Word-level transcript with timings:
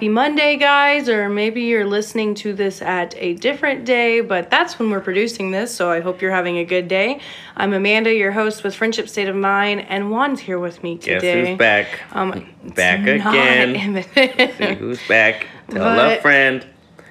Happy 0.00 0.08
Monday, 0.08 0.56
guys, 0.56 1.10
or 1.10 1.28
maybe 1.28 1.60
you're 1.60 1.84
listening 1.84 2.34
to 2.36 2.54
this 2.54 2.80
at 2.80 3.14
a 3.18 3.34
different 3.34 3.84
day, 3.84 4.22
but 4.22 4.50
that's 4.50 4.78
when 4.78 4.88
we're 4.88 5.02
producing 5.02 5.50
this, 5.50 5.74
so 5.74 5.90
I 5.90 6.00
hope 6.00 6.22
you're 6.22 6.30
having 6.30 6.56
a 6.56 6.64
good 6.64 6.88
day. 6.88 7.20
I'm 7.54 7.74
Amanda, 7.74 8.10
your 8.10 8.32
host 8.32 8.64
with 8.64 8.74
Friendship 8.74 9.10
State 9.10 9.28
of 9.28 9.36
Mind, 9.36 9.82
and 9.90 10.08
Juan's 10.10 10.40
here 10.40 10.58
with 10.58 10.82
me 10.82 10.96
today. 10.96 11.20
Guess 11.42 11.48
who's 11.48 11.58
back? 11.58 11.86
Um, 12.12 12.48
Back 12.74 13.00
again. 13.00 14.02
See 14.14 14.74
who's 14.76 15.06
back? 15.06 15.46
Tell 15.68 15.84
But- 15.84 16.18
a 16.18 16.22
friend. 16.22 16.66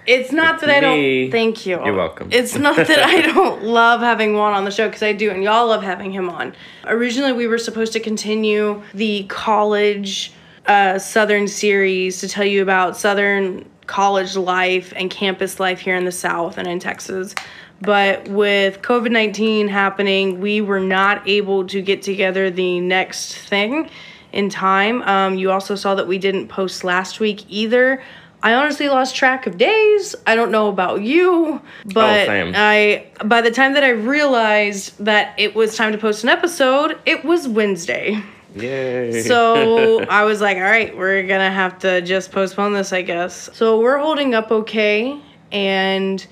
It's 0.08 0.32
not 0.32 0.56
It's 0.56 0.64
that 0.64 0.72
I 0.72 0.80
don't. 0.80 1.30
Thank 1.30 1.68
you. 1.68 1.86
You're 1.86 1.94
welcome. 1.94 2.30
It's 2.32 2.56
not 2.56 2.76
that 2.76 2.90
I 3.06 3.22
don't 3.22 3.66
love 3.66 4.02
having 4.02 4.34
Juan 4.34 4.54
on 4.54 4.66
the 4.66 4.72
show 4.72 4.88
because 4.88 5.04
I 5.04 5.14
do, 5.14 5.30
and 5.30 5.44
y'all 5.44 5.68
love 5.68 5.84
having 5.84 6.12
him 6.12 6.28
on. 6.28 6.56
Originally, 6.88 7.34
we 7.34 7.46
were 7.46 7.60
supposed 7.60 7.94
to 7.94 8.00
continue 8.00 8.82
the 8.96 9.26
college 9.26 10.34
uh, 10.70 11.00
Southern 11.00 11.48
series 11.48 12.20
to 12.20 12.28
tell 12.30 12.46
you 12.46 12.62
about 12.62 12.96
Southern 12.96 13.68
college 13.88 14.36
life 14.38 14.94
and 14.96 15.10
campus 15.10 15.60
life 15.60 15.80
here 15.80 15.96
in 15.96 16.06
the 16.06 16.12
South 16.12 16.60
and 16.60 16.68
in 16.68 16.80
Texas. 16.80 17.34
But 17.82 18.28
with 18.28 18.84
COVID 18.84 19.12
19 19.12 19.68
happening, 19.68 20.40
we 20.40 20.62
were 20.62 20.80
not 20.80 21.28
able 21.28 21.66
to 21.68 21.82
get 21.82 22.04
together 22.04 22.52
the 22.52 22.80
next 22.82 23.36
thing 23.36 23.90
in 24.32 24.50
time. 24.50 25.02
Um, 25.02 25.40
you 25.40 25.50
also 25.52 25.74
saw 25.74 25.96
that 25.96 26.08
we 26.08 26.20
didn't 26.20 26.50
post 26.50 26.84
last 26.84 27.20
week 27.20 27.46
either. 27.50 28.04
I 28.44 28.54
honestly 28.54 28.90
lost 28.90 29.16
track 29.16 29.48
of 29.48 29.58
days. 29.58 30.16
I 30.28 30.36
don't 30.36 30.52
know 30.52 30.70
about 30.70 31.02
you, 31.02 31.62
but 31.84 32.28
same. 32.28 32.54
I 32.56 33.08
by 33.26 33.42
the 33.42 33.52
time 33.52 33.74
that 33.74 33.84
I 33.84 33.90
realized 33.90 35.04
that 35.04 35.34
it 35.40 35.56
was 35.56 35.76
time 35.76 35.94
to 35.94 35.98
post 35.98 36.24
an 36.24 36.30
episode, 36.30 37.00
it 37.08 37.26
was 37.26 37.48
Wednesday. 37.48 38.24
Yay. 38.56 39.22
So 39.24 40.04
I 40.10 40.24
was 40.24 40.42
like, 40.42 40.58
all 40.58 40.64
right, 40.64 40.96
we're 40.98 41.24
gonna 41.24 41.52
have 41.52 41.80
to 41.80 42.02
just 42.02 42.32
postpone 42.32 42.74
this, 42.74 42.94
I 42.94 43.02
guess. 43.02 43.50
So 43.54 43.80
we're 43.80 43.98
holding 43.98 44.34
up 44.34 44.52
okay, 44.52 45.20
and 45.52 46.26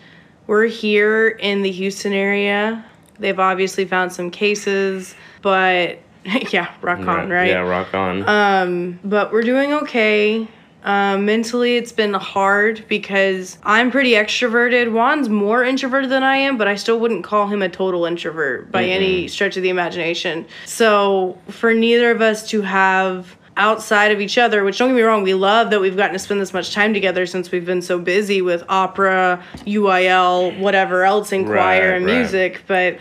we're 0.48 0.66
here 0.66 1.28
in 1.28 1.62
the 1.62 1.72
Houston 1.72 2.14
area. 2.14 2.84
They've 3.20 3.40
obviously 3.40 3.86
found 3.86 4.14
some 4.14 4.32
cases, 4.32 5.16
but 5.42 6.00
yeah, 6.52 6.74
rock 6.82 7.00
on, 7.00 7.30
right? 7.30 7.50
Yeah, 7.50 7.60
rock 7.60 7.94
on. 7.94 8.28
Um, 8.28 9.00
but 9.04 9.32
we're 9.32 9.44
doing 9.44 9.74
okay. 9.74 10.48
Um, 10.84 11.26
mentally, 11.26 11.76
it's 11.76 11.92
been 11.92 12.14
hard 12.14 12.86
because 12.88 13.58
I'm 13.64 13.92
pretty 13.92 14.12
extroverted. 14.12 14.92
Juan's 14.92 15.28
more 15.28 15.64
introverted 15.64 16.10
than 16.10 16.24
I 16.24 16.38
am, 16.38 16.58
but 16.58 16.68
I 16.68 16.76
still 16.76 17.00
wouldn't 17.00 17.24
call 17.24 17.48
him 17.48 17.62
a 17.62 17.68
total 17.68 18.06
introvert 18.06 18.72
by 18.72 18.84
any 18.86 19.28
stretch 19.28 19.58
of 19.58 19.64
the 19.64 19.70
imagination. 19.70 20.46
So, 20.66 21.38
for 21.50 21.74
neither 21.74 22.12
of 22.12 22.22
us 22.22 22.48
to 22.50 22.62
have 22.62 23.36
outside 23.58 24.12
of 24.12 24.22
each 24.22 24.38
other, 24.38 24.64
which 24.64 24.78
don't 24.78 24.90
get 24.90 24.96
me 24.96 25.02
wrong, 25.02 25.24
we 25.24 25.34
love 25.34 25.72
that 25.72 25.82
we've 25.82 25.98
gotten 25.98 26.14
to 26.14 26.20
spend 26.20 26.40
this 26.40 26.54
much 26.54 26.74
time 26.74 26.94
together 26.94 27.26
since 27.26 27.52
we've 27.52 27.66
been 27.66 27.82
so 27.82 27.98
busy 28.00 28.42
with 28.42 28.64
opera, 28.70 29.44
UIL, 29.66 30.58
whatever 30.60 31.04
else 31.04 31.32
in 31.32 31.44
choir 31.44 31.56
Right, 31.56 31.84
and 31.98 32.06
right. 32.06 32.18
music, 32.20 32.62
but 32.68 32.98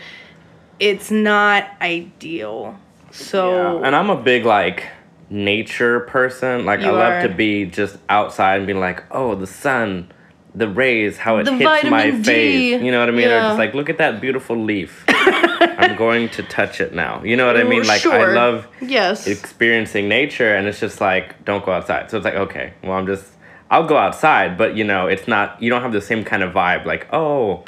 it's 0.79 1.11
not 1.11 1.69
ideal. 1.79 2.77
So, 3.11 3.81
and 3.83 3.95
I'm 3.95 4.09
a 4.09 4.15
big 4.21 4.45
like 4.45 4.87
nature 5.29 6.01
person. 6.01 6.65
Like 6.65 6.79
I 6.81 6.85
You 6.85 6.91
love 6.91 7.13
are. 7.23 7.27
to 7.27 7.33
be 7.33 7.65
just 7.65 7.97
outside 8.09 8.57
and 8.57 8.67
be 8.67 8.73
like, 8.73 9.03
oh, 9.11 9.35
the 9.35 9.47
sun, 9.47 10.11
the 10.55 10.67
rays, 10.67 11.17
how 11.17 11.37
it 11.37 11.43
The 11.45 11.53
hits 11.55 11.83
my 11.85 12.11
D. 12.11 12.23
face. 12.23 12.81
You 12.81 12.91
know 12.91 12.99
what 12.99 13.09
I 13.09 13.11
mean? 13.11 13.27
Or 13.27 13.31
Yeah. 13.31 13.47
just 13.49 13.59
like, 13.59 13.73
look 13.73 13.89
at 13.89 13.97
that 13.97 14.21
beautiful 14.21 14.55
leaf. 14.55 15.03
I'm 15.09 15.95
going 15.95 16.29
to 16.29 16.43
touch 16.43 16.81
it 16.81 16.93
now. 16.93 17.21
You 17.23 17.35
know 17.35 17.45
what 17.45 17.57
I 17.57 17.63
mean? 17.63 17.85
Like 17.85 18.05
I 18.05 18.33
love 18.33 18.67
yes. 18.81 19.27
experiencing 19.27 20.07
nature 20.07 20.55
and 20.55 20.67
it's 20.67 20.79
just 20.79 20.99
like 21.01 21.43
don't 21.45 21.63
go 21.65 21.71
outside 21.71 22.09
so 22.09 22.17
it's 22.17 22.25
like 22.25 22.33
okay 22.35 22.73
well 22.83 22.93
i'm 22.93 23.05
just 23.07 23.25
i'll 23.69 23.85
go 23.85 23.97
outside 23.97 24.57
but 24.57 24.75
you 24.75 24.83
know 24.83 25.07
it's 25.07 25.27
not 25.27 25.61
you 25.61 25.69
don't 25.69 25.81
have 25.81 25.91
the 25.91 26.01
same 26.01 26.23
kind 26.23 26.41
of 26.43 26.53
vibe 26.53 26.85
like 26.85 27.07
oh 27.13 27.63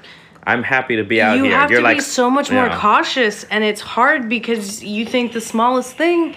i'm 0.46 0.64
happy 0.64 0.96
to 0.96 1.04
be 1.04 1.22
out 1.22 1.38
you 1.38 1.44
here 1.46 1.54
have 1.58 1.70
you're 1.72 1.80
to 1.82 1.84
like 1.84 1.98
be 1.98 2.02
so 2.02 2.30
much 2.30 2.52
more 2.52 2.66
yeah. 2.68 2.80
cautious 2.80 3.44
and 3.46 3.64
it's 3.64 3.82
hard 3.82 4.28
because 4.30 4.84
you 4.84 5.06
think 5.06 5.34
the 5.34 5.42
smallest 5.42 5.96
thing 5.96 6.36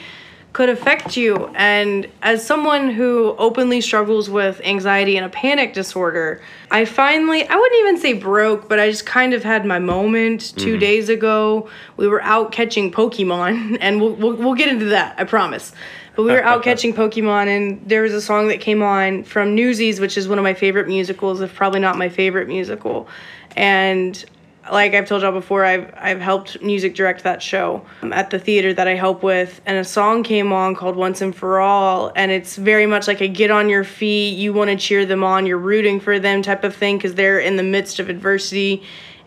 could 0.53 0.69
affect 0.69 1.17
you 1.17 1.47
and 1.55 2.07
as 2.23 2.45
someone 2.45 2.91
who 2.91 3.35
openly 3.39 3.81
struggles 3.81 4.29
with 4.29 4.61
anxiety 4.65 5.17
and 5.17 5.25
a 5.25 5.29
panic 5.29 5.73
disorder 5.73 6.43
i 6.71 6.85
finally 6.85 7.47
i 7.49 7.57
wouldn't 7.57 7.81
even 7.81 7.99
say 7.99 8.13
broke 8.13 8.69
but 8.69 8.79
i 8.79 8.91
just 8.91 9.07
kind 9.07 9.33
of 9.33 9.43
had 9.43 9.65
my 9.65 9.79
moment 9.79 10.53
2 10.59 10.73
Mm-hmm. 10.73 10.79
days 10.79 11.09
ago 11.09 11.69
we 11.97 12.07
were 12.07 12.23
out 12.23 12.53
catching 12.53 12.93
pokemon 12.93 13.79
and 13.81 14.01
we'll, 14.01 14.15
we'll, 14.15 14.37
we'll 14.37 14.55
get 14.55 14.69
into 14.69 14.87
that 14.87 15.15
i 15.19 15.25
promise 15.25 15.73
but 16.15 16.25
we 16.25 16.33
were 16.33 16.45
out 16.45 16.63
catching 16.69 16.93
Pokemon, 16.93 17.47
and 17.47 17.89
there 17.89 18.03
was 18.03 18.13
a 18.13 18.21
song 18.21 18.49
that 18.49 18.61
came 18.61 18.83
on 18.83 19.25
from 19.25 19.55
Newsies, 19.55 19.99
which 19.99 20.19
is 20.19 20.29
one 20.29 20.39
of 20.39 20.43
my 20.43 20.53
favorite 20.53 20.87
musicals, 20.87 21.41
if 21.41 21.55
probably 21.55 21.81
not 21.81 21.97
my 21.97 22.11
favorite 22.11 22.49
musical. 22.49 23.09
And 23.57 24.23
like 24.71 24.95
I've 24.95 25.07
told 25.07 25.23
y'all 25.23 25.33
before, 25.33 25.65
I've 25.65 25.93
I've 25.97 26.21
helped 26.21 26.63
music 26.63 26.95
direct 26.95 27.25
that 27.25 27.43
show 27.43 27.85
um, 28.03 28.13
at 28.13 28.31
the 28.31 28.39
theater 28.39 28.73
that 28.75 28.87
I 28.87 28.95
help 28.95 29.23
with, 29.23 29.61
and 29.67 29.77
a 29.77 29.85
song 29.85 30.23
came 30.23 30.53
on 30.53 30.75
called 30.75 30.97
Once 30.97 31.21
and 31.21 31.35
for 31.35 31.61
All, 31.61 32.13
and 32.15 32.31
it's 32.31 32.57
very 32.57 32.87
much 32.87 33.09
like 33.09 33.21
a 33.21 33.29
get 33.29 33.51
on 33.51 33.69
your 33.69 33.85
feet, 33.85 34.37
you 34.37 34.53
want 34.53 34.71
to 34.71 34.77
cheer 34.77 35.05
them 35.05 35.25
on, 35.25 35.47
you're 35.47 35.59
rooting 35.59 35.99
for 35.99 36.19
them 36.19 36.43
type 36.43 36.63
of 36.65 36.77
thing 36.77 36.97
because 36.97 37.15
they're 37.15 37.41
in 37.41 37.57
the 37.57 37.63
midst 37.63 37.99
of 37.99 38.09
adversity. 38.09 38.83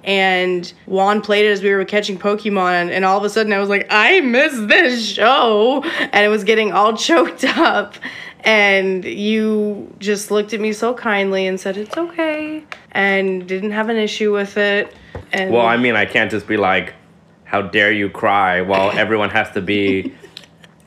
And 0.05 0.71
Juan 0.85 1.19
played 1.21 1.47
it 1.47 1.49
as 1.49 1.63
we 1.63 1.73
were 1.73 1.83
catching 1.83 2.19
Pokemon, 2.19 2.91
and 2.91 3.03
all 3.03 3.17
of 3.17 3.23
a 3.23 3.29
sudden 3.29 3.51
I 3.51 3.59
was 3.59 3.69
like, 3.69 3.87
I 3.89 4.21
miss 4.21 4.53
this 4.53 5.03
show, 5.03 5.83
and 5.83 6.23
it 6.23 6.29
was 6.29 6.43
getting 6.43 6.71
all 6.71 6.95
choked 6.97 7.43
up. 7.43 7.95
And 8.45 9.03
you 9.03 9.93
just 9.99 10.29
looked 10.31 10.53
at 10.53 10.59
me 10.61 10.71
so 10.71 10.93
kindly 10.93 11.47
and 11.47 11.59
said 11.59 11.77
it's 11.77 11.97
okay, 11.97 12.63
and 12.91 13.47
didn't 13.47 13.71
have 13.71 13.89
an 13.89 13.97
issue 13.97 14.31
with 14.33 14.57
it. 14.57 14.93
And 15.31 15.51
well 15.51 15.65
i 15.65 15.77
mean 15.77 15.95
i 15.95 16.05
can't 16.05 16.29
just 16.29 16.45
be 16.45 16.57
like 16.57 16.93
how 17.45 17.61
dare 17.61 17.91
you 17.91 18.09
cry 18.09 18.61
while 18.61 18.91
everyone 18.97 19.29
has 19.29 19.49
to 19.51 19.61
be 19.61 20.13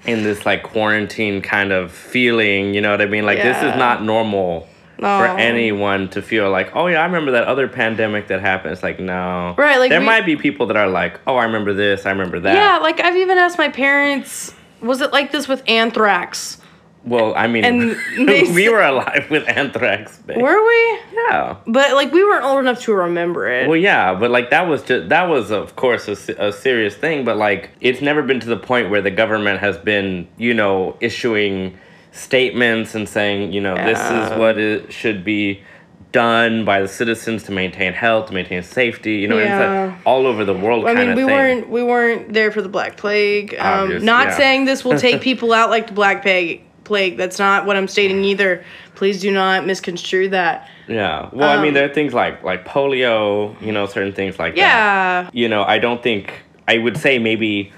in 0.05 0.23
this 0.23 0.45
like 0.45 0.63
quarantine 0.63 1.41
kind 1.41 1.73
of 1.73 1.91
feeling 1.91 2.75
you 2.75 2.81
know 2.83 2.91
what 2.91 3.01
i 3.01 3.07
mean 3.07 3.25
like 3.25 3.39
this 3.39 3.57
is 3.63 3.75
not 3.77 4.03
normal 4.03 4.69
for 4.99 5.27
anyone 5.27 6.09
to 6.11 6.21
feel 6.21 6.51
like, 6.51 6.75
oh 6.75 6.89
yeah, 6.89 7.01
I 7.01 7.05
remember 7.07 7.31
that 7.33 7.45
other 7.45 7.69
pandemic 7.69 8.27
that 8.29 8.41
happened. 8.41 8.73
It's 8.73 8.83
like 8.83 8.99
no, 8.99 9.55
Right, 9.57 9.79
like 9.79 9.91
there 9.91 10.01
we- 10.01 10.07
might 10.07 10.27
be 10.27 10.35
people 10.35 10.67
that 10.67 10.77
are 10.77 10.89
like, 10.89 11.21
oh, 11.27 11.37
I 11.37 11.45
remember 11.45 11.73
this, 11.73 12.05
I 12.05 12.11
remember 12.11 12.41
that. 12.41 12.55
yeah, 12.57 12.79
like 12.79 12.99
I've 13.01 13.15
even 13.17 13.39
asked 13.39 13.59
my 13.59 13.69
parents, 13.69 14.53
was 14.81 15.01
it 15.01 15.13
like 15.13 15.31
this 15.31 15.47
with 15.47 15.63
anthrax? 15.69 16.61
Well, 17.09 17.35
I 17.37 17.47
mean, 17.47 17.65
And 17.65 17.79
we 18.19 18.45
said- 18.47 18.71
were 18.71 18.83
alive 18.83 19.27
with 19.31 19.49
anthrax. 19.49 20.17
babe. 20.19 20.41
Were 20.41 20.67
we? 20.67 20.99
yeah. 21.29 21.57
But 21.67 21.93
like 21.95 22.13
we 22.13 22.23
weren't 22.25 22.45
old 22.45 22.61
enough 22.61 22.81
to 22.83 22.95
remember 22.95 23.49
it. 23.49 23.69
Well, 23.69 23.77
yeah, 23.77 24.15
but 24.15 24.31
like 24.31 24.51
that 24.51 24.67
was 24.69 24.83
just 24.83 25.09
that 25.09 25.29
was 25.29 25.51
of 25.51 25.77
course 25.77 26.09
a, 26.09 26.13
a 26.49 26.53
serious 26.53 26.95
thing, 26.95 27.25
but 27.25 27.37
like 27.37 27.71
it's 27.81 28.01
never 28.01 28.23
been 28.23 28.41
to 28.41 28.49
the 28.49 28.57
point 28.57 28.91
where 28.91 29.03
the 29.03 29.11
government 29.11 29.61
has 29.61 29.77
been, 29.79 30.29
you 30.37 30.55
know, 30.55 30.97
issuing 31.01 31.77
statements 32.13 32.95
and 32.95 33.09
saying, 33.09 33.53
you 33.53 33.61
know, 33.61 33.75
this 33.75 33.99
is 33.99 34.39
what 34.39 34.59
it 34.59 34.93
should 34.93 35.25
be 35.25 35.63
done 36.11 36.65
by 36.65 36.81
the 36.81 36.89
citizens 36.89 37.43
to 37.45 37.53
maintain 37.53 37.93
health, 37.93 38.29
to 38.29 38.33
maintain 38.33 38.63
safety, 38.63 39.17
you 39.17 39.29
know, 39.29 39.39
Yeah. 39.39 39.87
like 39.95 40.07
all 40.07 40.27
over 40.27 40.45
the 40.45 40.55
world 40.55 40.87
I 40.87 40.95
mean, 40.95 41.11
we 41.11 41.17
thing. 41.17 41.27
weren't 41.27 41.69
we 41.69 41.83
weren't 41.83 42.33
there 42.33 42.51
for 42.51 42.63
the 42.63 42.69
Black 42.69 42.97
Plague. 42.97 43.55
Um, 43.59 43.83
Obvious, 43.85 44.03
not 44.03 44.29
yeah. 44.29 44.37
saying 44.37 44.65
this 44.65 44.85
will 44.85 44.99
take 44.99 45.21
people 45.31 45.53
out 45.53 45.69
like 45.71 45.87
the 45.89 45.93
Black 45.93 46.23
Plague. 46.23 46.63
Plague. 46.89 47.19
That's 47.19 47.39
not 47.39 47.67
what 47.67 47.77
I'm 47.77 47.87
stating 47.87 48.25
either. 48.25 48.65
Please 48.95 49.21
do 49.21 49.31
not 49.31 49.67
misconstrue 49.67 50.31
that. 50.31 50.69
Yeah. 50.89 51.29
Well, 51.33 51.51
I 51.51 51.57
mean, 51.61 51.69
Um, 51.69 51.75
there 51.75 51.85
are 51.91 51.95
things 51.95 52.15
like 52.15 52.43
like 52.43 52.65
polio, 52.67 53.55
you 53.61 53.73
know, 53.73 53.85
certain 53.87 54.15
things 54.15 54.39
like 54.39 54.55
that. 54.55 54.59
Yeah. 54.61 55.31
You 55.35 55.49
know, 55.51 55.63
I 55.65 55.79
don't 55.79 56.03
think 56.03 56.33
I 56.67 56.79
would 56.79 56.97
say 56.97 57.19
maybe 57.19 57.73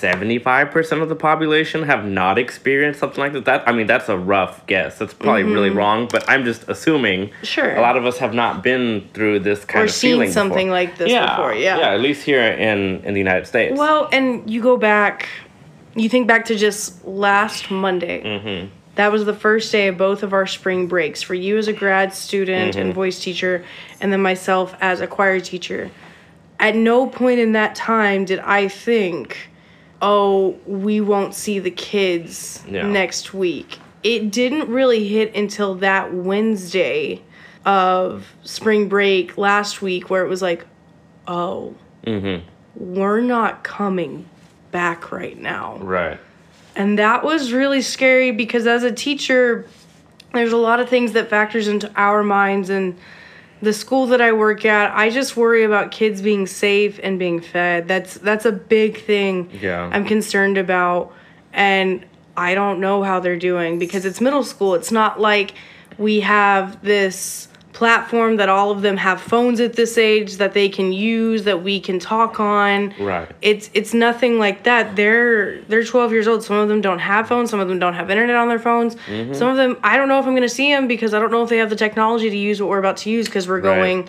75% 0.00 1.00
of 1.02 1.08
the 1.08 1.14
population 1.16 1.82
have 1.84 2.04
not 2.04 2.38
experienced 2.38 3.00
something 3.00 3.18
like 3.20 3.32
that. 3.32 3.44
that 3.44 3.68
I 3.68 3.72
mean, 3.72 3.86
that's 3.86 4.08
a 4.08 4.16
rough 4.18 4.66
guess. 4.66 4.98
That's 4.98 5.14
probably 5.14 5.44
really 5.44 5.70
wrong, 5.70 6.08
but 6.10 6.28
I'm 6.28 6.44
just 6.44 6.68
assuming 6.68 7.28
Mm-hmm. 7.28 7.44
Sure. 7.44 7.74
a 7.76 7.80
lot 7.80 7.96
of 7.96 8.04
us 8.06 8.18
have 8.18 8.34
not 8.34 8.62
been 8.62 9.08
through 9.14 9.40
this 9.40 9.64
kind. 9.64 9.82
Or 9.82 9.84
of 9.84 9.90
seen 9.90 10.30
something 10.30 10.66
before. 10.68 10.70
like 10.80 10.98
this 10.98 11.10
yeah, 11.10 11.36
before, 11.36 11.54
yeah. 11.54 11.78
Yeah, 11.78 11.90
at 11.94 12.00
least 12.00 12.22
here 12.24 12.42
in 12.42 13.02
in 13.04 13.12
the 13.14 13.20
United 13.20 13.46
States. 13.46 13.78
Well, 13.78 14.08
and 14.12 14.48
you 14.50 14.60
go 14.62 14.76
back, 14.76 15.28
you 15.96 16.08
think 16.08 16.26
back 16.28 16.44
to 16.46 16.54
just 16.56 17.04
last 17.04 17.70
Monday. 17.70 18.22
Mm-hmm. 18.22 18.68
That 18.96 19.12
was 19.12 19.24
the 19.24 19.34
first 19.34 19.70
day 19.72 19.88
of 19.88 19.98
both 19.98 20.22
of 20.22 20.32
our 20.32 20.46
spring 20.46 20.86
breaks 20.86 21.20
for 21.22 21.34
you 21.34 21.58
as 21.58 21.68
a 21.68 21.72
grad 21.72 22.14
student 22.14 22.74
Mm-hmm. 22.74 22.80
and 22.86 22.94
voice 22.94 23.20
teacher, 23.20 23.64
and 24.00 24.12
then 24.12 24.22
myself 24.22 24.74
as 24.80 25.00
a 25.00 25.06
choir 25.06 25.40
teacher. 25.40 25.90
At 26.58 26.74
no 26.76 27.06
point 27.06 27.38
in 27.38 27.52
that 27.52 27.74
time 27.74 28.24
did 28.24 28.38
I 28.40 28.68
think, 28.68 29.50
oh, 30.00 30.58
we 30.66 31.00
won't 31.00 31.34
see 31.34 31.58
the 31.58 31.70
kids 31.70 32.62
Yeah. 32.68 32.86
next 32.86 33.34
week. 33.34 33.78
It 34.02 34.30
didn't 34.30 34.68
really 34.68 35.06
hit 35.08 35.34
until 35.34 35.74
that 35.76 36.14
Wednesday 36.14 37.22
of 37.66 38.26
spring 38.44 38.88
break 38.88 39.36
last 39.36 39.82
week 39.82 40.08
where 40.08 40.24
it 40.24 40.28
was 40.28 40.40
like, 40.40 40.64
oh, 41.26 41.74
mm-hmm. 42.06 42.46
we're 42.76 43.20
not 43.20 43.64
coming 43.64 44.28
back 44.76 45.10
right 45.10 45.38
now. 45.38 45.78
Right. 45.78 46.20
And 46.74 46.98
that 46.98 47.24
was 47.24 47.50
really 47.50 47.80
scary 47.80 48.30
because 48.30 48.66
as 48.66 48.82
a 48.82 48.92
teacher, 48.92 49.66
there's 50.34 50.52
a 50.52 50.58
lot 50.58 50.80
of 50.80 50.90
things 50.90 51.12
that 51.12 51.30
factors 51.30 51.66
into 51.66 51.90
our 51.96 52.22
minds 52.22 52.68
and 52.68 52.94
the 53.62 53.72
school 53.72 54.06
that 54.08 54.20
I 54.20 54.32
work 54.32 54.66
at, 54.66 54.94
I 54.94 55.08
just 55.08 55.34
worry 55.34 55.64
about 55.64 55.92
kids 55.92 56.20
being 56.20 56.46
safe 56.46 57.00
and 57.02 57.18
being 57.18 57.40
fed. 57.40 57.88
That's 57.88 58.16
that's 58.16 58.44
a 58.44 58.52
big 58.52 59.00
thing. 59.00 59.48
Yeah. 59.62 59.88
I'm 59.90 60.04
concerned 60.04 60.58
about 60.58 61.10
and 61.54 62.04
I 62.36 62.54
don't 62.54 62.78
know 62.78 63.02
how 63.02 63.18
they're 63.18 63.38
doing 63.38 63.78
because 63.78 64.04
it's 64.04 64.20
middle 64.20 64.44
school. 64.44 64.74
It's 64.74 64.92
not 64.92 65.18
like 65.18 65.54
we 65.96 66.20
have 66.20 66.84
this 66.84 67.48
platform 67.76 68.36
that 68.36 68.48
all 68.48 68.70
of 68.70 68.80
them 68.80 68.96
have 68.96 69.20
phones 69.20 69.60
at 69.60 69.74
this 69.74 69.98
age 69.98 70.38
that 70.38 70.54
they 70.54 70.66
can 70.66 70.94
use 70.94 71.44
that 71.44 71.62
we 71.62 71.78
can 71.78 71.98
talk 71.98 72.40
on. 72.40 72.94
Right. 72.98 73.30
It's 73.42 73.68
it's 73.74 73.92
nothing 73.92 74.38
like 74.38 74.64
that. 74.64 74.96
They're 74.96 75.60
they're 75.64 75.84
12 75.84 76.10
years 76.10 76.26
old. 76.26 76.42
Some 76.42 76.56
of 76.56 76.68
them 76.68 76.80
don't 76.80 77.00
have 77.00 77.28
phones. 77.28 77.50
Some 77.50 77.60
of 77.60 77.68
them 77.68 77.78
don't 77.78 77.92
have 77.92 78.10
internet 78.10 78.34
on 78.34 78.48
their 78.48 78.58
phones. 78.58 78.94
Mm-hmm. 78.94 79.34
Some 79.34 79.50
of 79.50 79.58
them 79.58 79.76
I 79.84 79.98
don't 79.98 80.08
know 80.08 80.18
if 80.18 80.24
I'm 80.24 80.32
going 80.32 80.40
to 80.40 80.48
see 80.48 80.72
them 80.72 80.88
because 80.88 81.12
I 81.12 81.18
don't 81.18 81.30
know 81.30 81.42
if 81.42 81.50
they 81.50 81.58
have 81.58 81.68
the 81.68 81.76
technology 81.76 82.30
to 82.30 82.36
use 82.36 82.62
what 82.62 82.70
we're 82.70 82.78
about 82.78 82.96
to 82.98 83.10
use 83.10 83.26
because 83.26 83.46
we're 83.46 83.60
Right. 83.60 83.76
going 83.76 84.08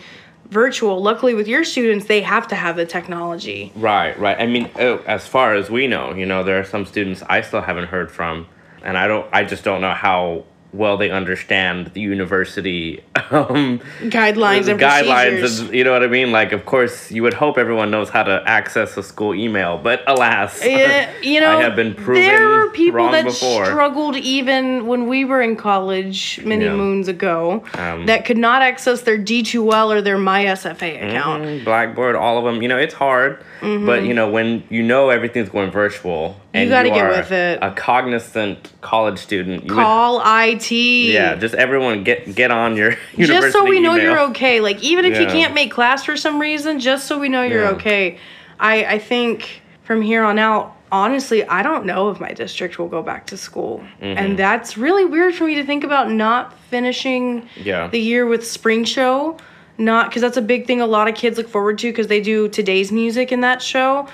virtual. 0.50 1.02
Luckily 1.02 1.34
with 1.34 1.50
your 1.50 1.66
students, 1.66 2.06
they 2.06 2.22
have 2.22 2.48
to 2.48 2.56
have 2.56 2.78
the 2.78 2.86
technology. 2.86 3.74
Right, 3.76 4.18
right. 4.18 4.40
I 4.40 4.46
mean, 4.46 4.70
oh, 4.80 5.00
as 5.06 5.28
far 5.28 5.56
as 5.56 5.70
we 5.70 5.88
know, 5.88 6.14
you 6.14 6.26
know, 6.26 6.42
there 6.46 6.58
are 6.58 6.64
some 6.64 6.86
students 6.86 7.22
I 7.28 7.42
still 7.42 7.62
haven't 7.62 7.90
heard 7.90 8.10
from, 8.12 8.48
and 8.82 8.98
I 8.98 9.08
don't. 9.08 9.28
I 9.34 9.44
just 9.44 9.66
don't 9.66 9.82
know 9.82 9.92
how 9.92 10.46
well 10.74 10.98
they 10.98 11.10
understand 11.10 11.88
the 11.94 12.02
university 12.02 13.02
um, 13.32 13.80
Guidelines 14.04 14.68
and 14.68 14.80
guidelines, 14.80 15.40
procedures. 15.40 15.60
and 15.62 15.74
you 15.74 15.84
know 15.84 15.92
what 15.92 16.04
I 16.04 16.08
mean. 16.08 16.32
Like, 16.32 16.52
of 16.52 16.66
course, 16.66 17.12
you 17.12 17.24
would 17.24 17.34
hope 17.34 17.58
everyone 17.58 17.90
knows 17.92 18.10
how 18.10 18.24
to 18.24 18.44
access 18.46 18.96
a 18.98 19.04
school 19.04 19.34
email, 19.34 19.78
but 19.78 20.04
alas, 20.08 20.64
Yeah, 20.64 21.10
you 21.22 21.40
know, 21.40 21.58
I 21.58 21.62
have 21.62 21.76
been 21.76 21.94
proven 21.96 22.22
there 22.22 22.48
were 22.48 22.70
people 22.72 23.10
that 23.12 23.26
before. 23.26 23.66
struggled 23.66 24.16
even 24.18 24.88
when 24.88 25.08
we 25.08 25.26
were 25.26 25.42
in 25.42 25.56
college 25.56 26.40
many 26.44 26.66
Yeah. 26.66 26.74
moons 26.76 27.08
ago 27.08 27.64
Um, 27.76 28.06
that 28.06 28.26
could 28.26 28.38
not 28.38 28.62
access 28.62 29.02
their 29.02 29.18
D2L 29.18 29.90
or 29.94 30.02
their 30.02 30.18
MySFA 30.18 31.08
account. 31.10 31.44
Mhm, 31.44 31.64
Blackboard, 31.66 32.16
all 32.16 32.38
of 32.38 32.44
them. 32.46 32.62
You 32.62 32.68
know, 32.68 32.78
it's 32.78 32.94
hard, 32.94 33.40
but 33.62 34.04
you 34.04 34.14
know 34.14 34.30
when 34.30 34.64
you 34.70 34.84
know 34.84 35.10
everything's 35.10 35.50
going 35.50 35.72
virtual 35.72 36.36
and 36.54 36.70
gotta 36.70 36.90
get 36.90 37.06
are 37.06 37.10
with 37.10 37.32
it. 37.32 37.60
a 37.62 37.72
cognizant 37.72 38.72
college 38.82 39.20
student, 39.20 39.66
you 39.66 39.76
would- 39.76 39.82
Call 39.84 40.22
IT. 40.26 40.72
yeah, 40.72 41.36
just 41.36 41.56
everyone 41.56 42.04
get 42.04 42.36
get 42.36 42.52
on 42.52 42.76
your 42.78 42.96
just 43.18 43.52
so 43.52 43.66
we 43.66 43.80
know 43.80 43.94
email. 43.96 44.04
you're 44.04 44.20
okay. 44.30 44.60
Like 44.62 44.82
even 44.84 45.06
if 45.06 45.20
you 45.20 45.28
can't 45.28 45.54
make 45.54 45.72
class 45.72 46.04
for 46.06 46.16
some 46.18 46.40
reason, 46.40 46.80
just 46.80 47.08
so 47.08 47.20
we 47.20 47.30
know 47.30 47.44
you're 47.44 47.64
Yeah. 47.64 47.70
okay. 47.72 48.18
I 48.60 48.86
I 48.86 49.00
think 49.00 49.62
from 49.84 50.02
here 50.02 50.24
on 50.24 50.38
out, 50.38 50.76
honestly, 50.92 51.46
I 51.48 51.64
don't 51.64 51.86
know 51.86 52.10
if 52.10 52.20
my 52.20 52.34
district 52.34 52.78
will 52.78 52.90
go 52.90 53.02
back 53.02 53.28
to 53.28 53.38
school, 53.38 53.80
Mm-hmm. 54.02 54.18
and 54.18 54.38
that's 54.40 54.78
really 54.78 55.06
weird 55.06 55.34
for 55.36 55.46
me 55.46 55.56
to 55.56 55.64
think 55.66 55.84
about 55.84 56.12
not 56.12 56.54
finishing 56.70 57.48
Yeah. 57.56 57.88
the 57.88 58.00
year 58.00 58.26
with 58.26 58.46
spring 58.46 58.84
show. 58.84 59.38
Not 59.78 60.10
because 60.10 60.22
that's 60.22 60.38
a 60.38 60.42
big 60.42 60.66
thing 60.66 60.82
a 60.82 60.88
lot 60.88 61.08
of 61.08 61.16
kids 61.16 61.38
look 61.38 61.50
forward 61.50 61.78
to 61.80 61.92
because 61.92 62.08
they 62.08 62.22
do 62.22 62.48
today's 62.50 62.92
music 62.92 63.32
in 63.32 63.42
that 63.42 63.62
show. 63.62 64.08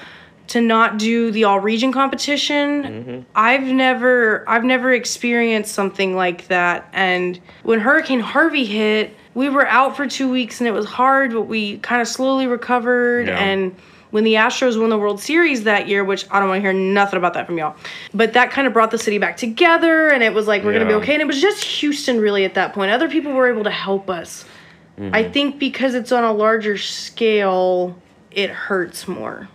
To 0.48 0.60
not 0.60 0.98
do 1.00 1.32
the 1.32 1.46
all 1.46 1.62
region 1.62 1.94
competition, 1.94 2.84
Mm-hmm. 2.84 3.20
I've 3.34 3.64
never 3.64 4.44
I've 4.48 4.66
never 4.66 4.92
experienced 4.92 5.74
something 5.74 6.16
like 6.18 6.48
that. 6.48 6.90
And 6.92 7.40
when 7.64 7.80
Hurricane 7.80 8.20
Harvey 8.20 8.66
hit, 8.66 9.16
we 9.36 9.48
were 9.48 9.66
out 9.68 9.96
for 9.96 10.06
two 10.06 10.30
weeks 10.30 10.60
and 10.60 10.68
it 10.68 10.72
was 10.72 10.86
hard, 10.86 11.32
but 11.32 11.44
we 11.44 11.78
kind 11.78 12.02
of 12.02 12.10
slowly 12.10 12.46
recovered. 12.46 13.28
Yeah. 13.28 13.40
And 13.40 13.74
when 14.12 14.26
the 14.26 14.34
Astros 14.34 14.80
won 14.80 14.90
the 14.90 14.98
World 14.98 15.22
Series 15.22 15.64
that 15.64 15.88
year, 15.88 16.04
which 16.04 16.28
I 16.30 16.40
don't 16.40 16.50
want 16.50 16.60
to 16.60 16.62
hear 16.62 16.74
nothing 16.74 17.18
about 17.18 17.34
that 17.36 17.48
from 17.48 17.58
y'all, 17.58 17.76
but 18.14 18.34
that 18.34 18.52
kind 18.52 18.68
of 18.68 18.74
brought 18.74 18.92
the 18.92 19.00
city 19.00 19.18
back 19.18 19.38
together, 19.38 20.10
and 20.10 20.22
it 20.22 20.34
was 20.34 20.46
like 20.46 20.64
we're 20.64 20.74
gonna 20.74 20.86
be 20.86 20.94
okay. 20.96 21.14
And 21.14 21.22
it 21.22 21.26
was 21.26 21.42
just 21.42 21.64
Houston 21.64 22.20
really 22.20 22.44
at 22.44 22.54
that 22.54 22.74
point. 22.74 22.92
Other 22.92 23.10
people 23.10 23.32
were 23.32 23.50
able 23.50 23.64
to 23.64 23.72
help 23.72 24.10
us. 24.10 24.46
Mm-hmm. 25.04 25.16
I 25.16 25.30
think 25.30 25.60
because 25.60 25.96
it's 25.96 26.12
on 26.12 26.24
a 26.24 26.34
larger 26.34 26.78
scale, 26.78 28.02
it 28.32 28.50
hurts 28.50 29.08
more. 29.08 29.50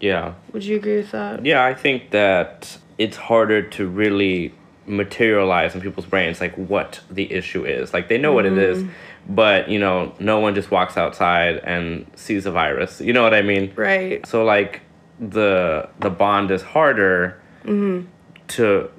Yeah. 0.00 0.34
Would 0.52 0.64
you 0.64 0.76
agree 0.76 0.96
with 0.96 1.12
that? 1.12 1.44
Yeah, 1.46 1.64
I 1.64 1.74
think 1.74 2.10
that 2.10 2.76
it's 2.98 3.16
harder 3.16 3.62
to 3.62 3.86
really 3.86 4.52
materialize 4.86 5.74
in 5.74 5.80
people's 5.80 6.06
brains 6.06 6.40
like 6.40 6.54
what 6.56 7.00
the 7.10 7.32
issue 7.32 7.64
is. 7.64 7.92
Like 7.94 8.08
they 8.08 8.18
know 8.18 8.32
what 8.32 8.44
it 8.46 8.58
is, 8.58 8.78
Mm-hmm. 8.82 9.34
but 9.34 9.68
you 9.70 9.78
know, 9.78 10.12
no 10.18 10.40
one 10.40 10.54
just 10.54 10.70
walks 10.70 10.96
outside 10.96 11.56
and 11.64 12.06
sees 12.16 12.46
a 12.46 12.50
virus. 12.50 13.00
You 13.00 13.12
know 13.12 13.22
what 13.22 13.32
I 13.34 13.42
mean? 13.42 13.72
Right. 13.76 14.26
So 14.26 14.44
like 14.44 14.80
the 15.20 15.88
the 16.00 16.10
bond 16.10 16.50
is 16.50 16.62
harder 16.62 17.40
to 17.64 18.90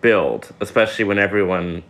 build, 0.00 0.52
especially 0.60 1.04
when 1.04 1.18
everyone 1.18 1.82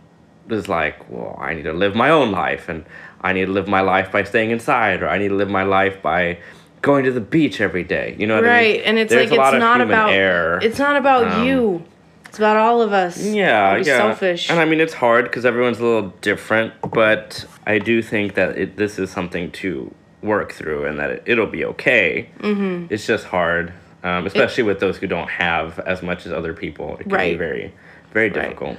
is 0.49 0.67
like, 0.67 1.09
well, 1.09 1.37
I 1.39 1.53
need 1.53 1.63
to 1.63 1.73
live 1.73 1.95
my 1.95 2.09
own 2.09 2.31
life 2.31 2.67
and 2.69 2.85
I 3.23 3.33
need 3.33 3.45
to 3.45 3.51
live 3.51 3.67
my 3.67 3.81
life 3.81 4.11
by 4.11 4.23
staying 4.23 4.51
inside 4.51 5.01
or 5.01 5.07
I 5.09 5.17
need 5.17 5.29
to 5.29 5.35
live 5.35 5.49
my 5.49 5.63
life 5.63 6.01
by 6.01 6.39
going 6.81 7.05
to 7.05 7.11
the 7.11 7.21
beach 7.21 7.61
every 7.61 7.83
day. 7.83 8.15
You 8.19 8.27
know 8.27 8.35
what 8.35 8.43
I 8.45 8.47
mean? 8.47 8.55
Right. 8.75 8.81
And 8.85 8.97
it's 8.99 9.09
There's 9.11 9.31
like 9.31 9.39
it's 9.39 9.59
not 9.59 9.79
about 9.81 10.11
error. 10.11 10.59
it's 10.61 10.77
not 10.79 10.97
about 10.97 11.27
Um, 11.27 11.45
you. 11.47 11.83
It's 12.25 12.39
about 12.39 12.57
all 12.57 12.81
of 12.81 12.91
us. 12.93 13.23
Yeah, 13.23 13.75
yeah. 13.77 13.83
selfish. 13.83 14.49
And 14.49 14.59
I 14.59 14.65
mean, 14.65 14.81
it's 14.81 14.93
hard 14.95 15.25
because 15.25 15.45
everyone's 15.45 15.79
a 15.79 15.83
little 15.85 16.09
different, 16.21 16.73
but 16.91 17.45
I 17.67 17.77
do 17.77 18.01
think 18.01 18.33
that 18.33 18.57
it, 18.57 18.75
this 18.75 18.97
is 18.97 19.11
something 19.11 19.51
to 19.51 19.93
work 20.23 20.51
through 20.51 20.85
and 20.85 20.97
that 20.99 21.09
it, 21.11 21.23
it'll 21.27 21.45
be 21.45 21.63
okay. 21.63 22.29
Mm-hmm. 22.39 22.87
It's 22.91 23.05
just 23.05 23.25
hard, 23.25 23.71
um, 24.03 24.25
especially 24.25 24.63
with 24.63 24.79
those 24.79 24.97
who 24.97 25.05
don't 25.05 25.29
have 25.29 25.77
as 25.79 26.01
much 26.01 26.25
as 26.25 26.33
other 26.33 26.53
people. 26.53 26.95
It 26.97 27.01
can 27.03 27.09
be 27.09 27.15
Right. 27.15 27.37
very, 27.37 27.73
very 28.11 28.29
difficult. 28.31 28.77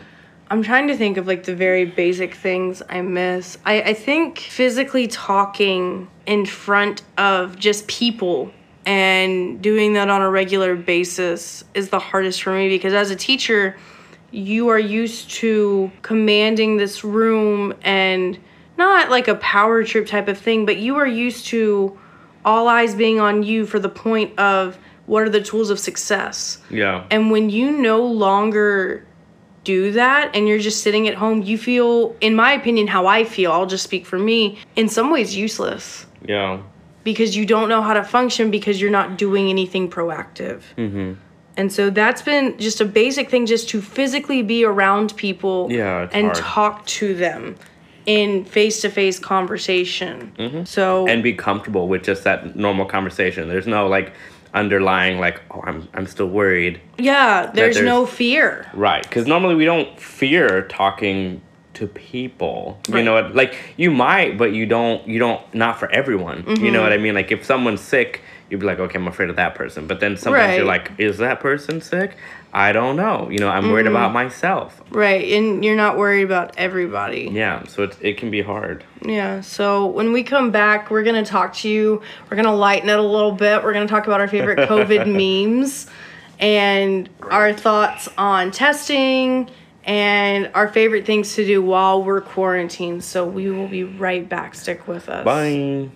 I'm 0.54 0.62
trying 0.62 0.86
to 0.86 0.96
think 0.96 1.16
of 1.16 1.26
like 1.26 1.42
the 1.42 1.56
very 1.56 1.84
basic 1.84 2.32
things 2.32 2.80
I 2.88 3.02
miss. 3.02 3.58
I, 3.66 3.82
I 3.82 3.92
think 3.92 4.38
physically 4.38 5.08
talking 5.08 6.08
in 6.26 6.46
front 6.46 7.02
of 7.18 7.58
just 7.58 7.88
people 7.88 8.52
and 8.86 9.60
doing 9.60 9.94
that 9.94 10.08
on 10.08 10.22
a 10.22 10.30
regular 10.30 10.76
basis 10.76 11.64
is 11.74 11.88
the 11.88 11.98
hardest 11.98 12.40
for 12.40 12.54
me 12.54 12.68
because 12.68 12.94
as 12.94 13.10
a 13.10 13.16
teacher, 13.16 13.76
you 14.30 14.68
are 14.68 14.78
used 14.78 15.28
to 15.30 15.90
commanding 16.02 16.76
this 16.76 17.02
room 17.02 17.74
and 17.82 18.38
not 18.78 19.10
like 19.10 19.26
a 19.26 19.34
power 19.34 19.82
trip 19.82 20.06
type 20.06 20.28
of 20.28 20.38
thing, 20.38 20.66
but 20.66 20.76
you 20.76 20.94
are 20.94 21.06
used 21.06 21.46
to 21.46 21.98
all 22.44 22.68
eyes 22.68 22.94
being 22.94 23.18
on 23.18 23.42
you 23.42 23.66
for 23.66 23.80
the 23.80 23.88
point 23.88 24.38
of 24.38 24.78
what 25.06 25.24
are 25.24 25.30
the 25.30 25.42
tools 25.42 25.70
of 25.70 25.80
success. 25.80 26.58
Yeah. 26.70 27.08
And 27.10 27.32
when 27.32 27.50
you 27.50 27.72
no 27.72 28.06
longer 28.06 29.04
do 29.64 29.92
that 29.92 30.30
and 30.34 30.46
you're 30.46 30.58
just 30.58 30.82
sitting 30.82 31.08
at 31.08 31.14
home, 31.14 31.42
you 31.42 31.58
feel, 31.58 32.14
in 32.20 32.36
my 32.36 32.52
opinion, 32.52 32.86
how 32.86 33.06
I 33.06 33.24
feel, 33.24 33.50
I'll 33.50 33.66
just 33.66 33.84
speak 33.84 34.06
for 34.06 34.18
me, 34.18 34.58
in 34.76 34.88
some 34.88 35.10
ways 35.10 35.34
useless 35.36 36.06
Yeah. 36.24 36.60
because 37.02 37.36
you 37.36 37.46
don't 37.46 37.68
know 37.68 37.82
how 37.82 37.94
to 37.94 38.04
function 38.04 38.50
because 38.50 38.80
you're 38.80 38.90
not 38.90 39.18
doing 39.18 39.48
anything 39.48 39.90
proactive. 39.90 40.60
Mm-hmm. 40.76 41.14
And 41.56 41.72
so 41.72 41.88
that's 41.90 42.20
been 42.22 42.58
just 42.58 42.80
a 42.80 42.84
basic 42.84 43.30
thing 43.30 43.46
just 43.46 43.68
to 43.70 43.80
physically 43.80 44.42
be 44.42 44.64
around 44.64 45.16
people 45.16 45.68
Yeah, 45.70 46.08
and 46.12 46.26
hard. 46.26 46.36
talk 46.36 46.86
to 46.86 47.14
them 47.14 47.56
in 48.06 48.44
face 48.44 48.82
to 48.82 48.90
face 48.90 49.18
conversation. 49.18 50.32
Mm-hmm. 50.38 50.64
So, 50.64 51.06
And 51.08 51.22
be 51.22 51.32
comfortable 51.32 51.88
with 51.88 52.02
just 52.02 52.24
that 52.24 52.54
normal 52.56 52.84
conversation. 52.86 53.48
There's 53.48 53.66
no 53.66 53.86
like 53.86 54.12
underlying 54.54 55.18
like, 55.18 55.40
oh, 55.50 55.60
I'm 55.64 55.88
I'm 55.94 56.06
still 56.06 56.28
worried. 56.28 56.80
yeah, 56.98 57.50
there's, 57.54 57.74
there's- 57.76 57.86
no 57.86 58.06
fear. 58.06 58.70
Right, 58.74 59.02
because 59.02 59.26
normally 59.26 59.54
we 59.56 59.64
don't 59.64 59.98
fear 60.00 60.62
talking 60.68 61.42
to 61.74 61.86
people. 61.88 62.78
right. 62.88 62.98
You 63.00 63.04
know, 63.04 63.14
what? 63.14 63.34
like 63.34 63.56
you 63.76 63.90
might, 63.90 64.38
but 64.38 64.52
you 64.52 64.64
don't. 64.64 65.06
You 65.08 65.18
don't. 65.18 65.42
Not 65.54 65.78
for 65.78 65.90
everyone. 65.90 66.38
You 66.38 66.44
Mm-hmm. 66.54 66.72
know 66.72 66.82
what 66.82 66.92
I 66.92 66.98
mean? 66.98 67.14
Like 67.14 67.32
if 67.32 67.44
someone's 67.44 67.80
sick, 67.80 68.22
you'd 68.54 68.60
be 68.60 68.66
like, 68.66 68.78
okay, 68.78 68.96
I'm 68.96 69.08
afraid 69.08 69.30
of 69.30 69.36
that 69.36 69.56
person. 69.56 69.88
But 69.88 69.98
then 69.98 70.16
sometimes 70.16 70.56
you're 70.56 70.64
like, 70.64 70.92
is 70.98 71.18
that 71.18 71.40
person 71.40 71.80
sick? 71.80 72.16
I 72.52 72.70
don't 72.70 72.94
know. 72.94 73.28
You 73.30 73.40
know, 73.40 73.48
I'm 73.48 73.72
worried 73.72 73.86
Mm-hmm. 73.86 73.96
about 73.96 74.12
myself. 74.12 74.80
Right. 74.90 75.32
And 75.32 75.64
you're 75.64 75.74
not 75.74 75.98
worried 75.98 76.22
about 76.22 76.54
everybody. 76.56 77.28
Yeah, 77.32 77.64
so 77.66 77.82
it 77.82 77.96
it 78.00 78.16
can 78.16 78.30
be 78.30 78.42
hard. 78.42 78.84
Yeah, 79.04 79.40
so 79.40 79.86
when 79.86 80.12
we 80.12 80.22
come 80.22 80.52
back, 80.52 80.88
we're 80.88 81.02
going 81.02 81.22
to 81.22 81.28
talk 81.28 81.52
to 81.54 81.68
you. 81.68 82.00
We're 82.30 82.36
going 82.36 82.44
to 82.46 82.52
lighten 82.52 82.88
it 82.88 82.98
a 82.98 83.02
little 83.02 83.32
bit. 83.32 83.64
We're 83.64 83.72
going 83.72 83.86
to 83.86 83.90
talk 83.92 84.06
about 84.06 84.20
our 84.20 84.28
favorite 84.28 84.68
COVID 84.68 85.04
memes 85.10 85.88
and 86.38 87.08
our 87.22 87.52
thoughts 87.52 88.08
on 88.16 88.52
testing 88.52 89.50
and 89.82 90.50
our 90.54 90.68
favorite 90.68 91.04
things 91.06 91.34
to 91.34 91.44
do 91.44 91.60
while 91.60 92.02
we're 92.04 92.20
quarantined. 92.20 93.02
So 93.02 93.26
we 93.26 93.50
will 93.50 93.68
be 93.68 93.82
right 93.84 94.26
back. 94.28 94.54
Stick 94.54 94.86
with 94.86 95.08
us. 95.08 95.24
Bye. 95.24 95.90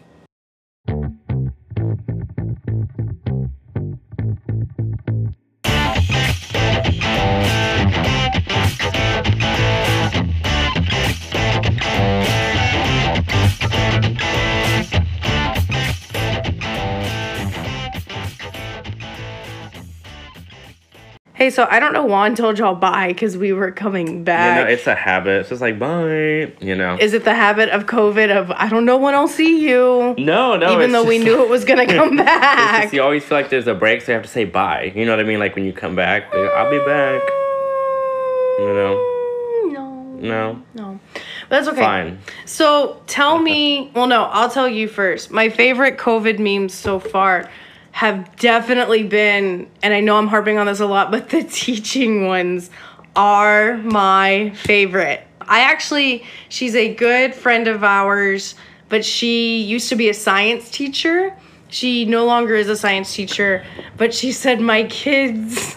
Hey, 21.49 21.55
so 21.55 21.67
I 21.71 21.81
don't 21.81 21.95
know 21.95 22.05
Juan 22.05 22.35
told 22.35 22.59
y'all 22.59 22.75
bye 22.75 23.09
because 23.09 23.35
we 23.39 23.55
were 23.55 23.71
coming 23.73 24.19
You 24.19 24.23
back. 24.23 24.67
know, 24.67 24.71
it's 24.71 24.87
a 24.87 24.95
habit. 24.95 25.41
It's 25.41 25.49
just 25.49 25.63
like 25.63 25.79
bye. 25.79 26.53
You 26.61 26.75
know. 26.77 26.99
Is 27.01 27.15
it 27.15 27.25
the 27.25 27.35
habit 27.35 27.71
of 27.71 27.87
COVID 27.87 28.31
of 28.37 28.51
I 28.51 28.69
don't 28.69 28.85
know 28.85 28.99
when 28.99 29.15
I'll 29.15 29.29
see 29.29 29.67
you? 29.67 30.15
no, 30.19 30.57
no. 30.59 30.75
Even 30.75 30.93
though 30.93 31.05
we 31.05 31.17
just- 31.17 31.25
knew 31.27 31.43
it 31.43 31.49
was 31.49 31.65
gonna 31.65 31.87
come 31.99 32.17
back. 32.19 32.83
just 32.83 32.93
you 32.95 33.01
always 33.03 33.25
feel 33.25 33.39
like 33.39 33.49
there's 33.49 33.67
a 33.67 33.73
break, 33.75 34.03
so 34.03 34.13
you 34.13 34.17
have 34.17 34.25
to 34.27 34.29
say 34.31 34.45
bye. 34.45 34.93
You 34.95 35.07
know 35.07 35.13
what 35.13 35.21
I 35.21 35.27
mean? 35.27 35.39
Like 35.39 35.55
when 35.55 35.65
you 35.65 35.73
come 35.73 35.97
back, 35.97 36.35
like, 36.35 36.51
I'll 36.53 36.71
be 36.71 36.85
back. 36.85 37.23
You 38.59 38.75
know. 38.75 39.15
No. 39.73 40.19
No. 40.21 40.63
No. 40.75 41.01
But 41.15 41.21
that's 41.49 41.69
okay. 41.69 41.81
Fine. 41.81 42.19
So 42.45 43.01
tell 43.07 43.39
me, 43.39 43.91
well, 43.95 44.07
no, 44.07 44.25
I'll 44.25 44.51
tell 44.51 44.69
you 44.69 44.87
first. 44.87 45.31
My 45.31 45.49
favorite 45.49 45.97
COVID 45.97 46.39
memes 46.39 46.75
so 46.75 46.99
far 46.99 47.49
have 47.99 48.37
definitely 48.37 49.03
been, 49.03 49.69
and 49.83 49.93
I 49.93 49.99
know 49.99 50.19
I'm 50.19 50.29
harping 50.29 50.57
on 50.57 50.67
this 50.67 50.79
a 50.79 50.87
lot, 50.87 51.11
but 51.11 51.31
the 51.31 51.43
teaching 51.51 52.29
ones 52.29 52.71
are 53.17 53.77
my 53.79 54.51
favorite. 54.51 55.27
I 55.41 55.63
actually, 55.63 56.23
she's 56.49 56.77
a 56.77 56.95
good 56.95 57.35
friend 57.35 57.67
of 57.67 57.83
ours, 57.83 58.55
but 58.89 59.05
she 59.05 59.61
used 59.63 59.89
to 59.89 59.97
be 59.97 60.09
a 60.09 60.15
science 60.15 60.71
teacher. 60.71 61.37
She 61.71 62.05
no 62.05 62.25
longer 62.25 62.55
is 62.55 62.69
a 62.69 62.77
science 62.77 63.13
teacher, 63.13 63.65
but 63.97 64.15
she 64.15 64.31
said, 64.31 64.61
My 64.61 64.85
kids, 64.85 65.75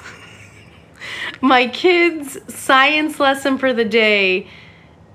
my 1.42 1.66
kids' 1.66 2.38
science 2.54 3.20
lesson 3.20 3.58
for 3.58 3.74
the 3.74 3.86
day 3.86 4.48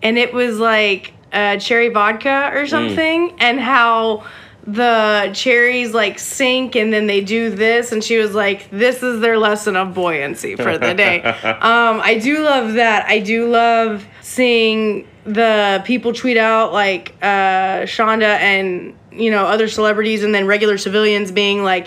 and 0.02 0.18
it 0.18 0.34
was 0.34 0.58
like 0.58 1.12
uh, 1.32 1.56
cherry 1.58 1.88
vodka 1.88 2.50
or 2.52 2.66
something, 2.66 3.36
and 3.38 3.60
how 3.60 4.24
the 4.66 5.30
cherries 5.32 5.94
like 5.94 6.18
sink 6.18 6.74
and 6.74 6.92
then 6.92 7.06
they 7.06 7.20
do 7.20 7.50
this, 7.50 7.92
and 7.92 8.02
she 8.02 8.18
was 8.18 8.34
like, 8.34 8.68
"This 8.70 9.02
is 9.02 9.20
their 9.20 9.38
lesson 9.38 9.76
of 9.76 9.94
buoyancy 9.94 10.56
for 10.56 10.76
the 10.76 10.94
day." 10.94 11.22
um, 11.42 12.00
I 12.02 12.18
do 12.20 12.42
love 12.42 12.74
that. 12.74 13.06
I 13.06 13.20
do 13.20 13.48
love 13.48 14.04
seeing 14.22 15.06
the 15.24 15.82
people 15.84 16.12
tweet 16.12 16.36
out 16.36 16.72
like 16.72 17.14
uh, 17.22 17.82
Shonda 17.82 18.38
and 18.38 18.96
you 19.12 19.30
know 19.30 19.46
other 19.46 19.68
celebrities, 19.68 20.24
and 20.24 20.34
then 20.34 20.46
regular 20.46 20.78
civilians 20.78 21.30
being 21.30 21.62
like 21.62 21.86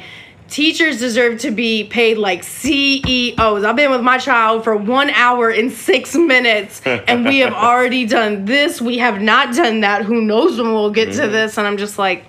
teachers 0.50 1.00
deserve 1.00 1.40
to 1.40 1.52
be 1.52 1.84
paid 1.84 2.18
like 2.18 2.44
CEOs. 2.44 3.64
I've 3.64 3.76
been 3.76 3.92
with 3.92 4.02
my 4.02 4.18
child 4.18 4.64
for 4.64 4.76
one 4.76 5.10
hour 5.12 5.50
and 5.50 5.72
six 5.72 6.16
minutes, 6.16 6.82
and 6.86 7.26
we 7.26 7.40
have 7.40 7.54
already 7.70 8.06
done 8.06 8.46
this. 8.46 8.82
We 8.82 8.98
have 8.98 9.22
not 9.22 9.54
done 9.56 9.82
that. 9.82 10.06
Who 10.06 10.22
knows 10.22 10.60
when 10.60 10.74
we'll 10.74 10.92
get 10.92 11.14
to 11.14 11.28
this? 11.28 11.58
And 11.58 11.68
I'm 11.68 11.78
just 11.78 12.00
like, 12.00 12.26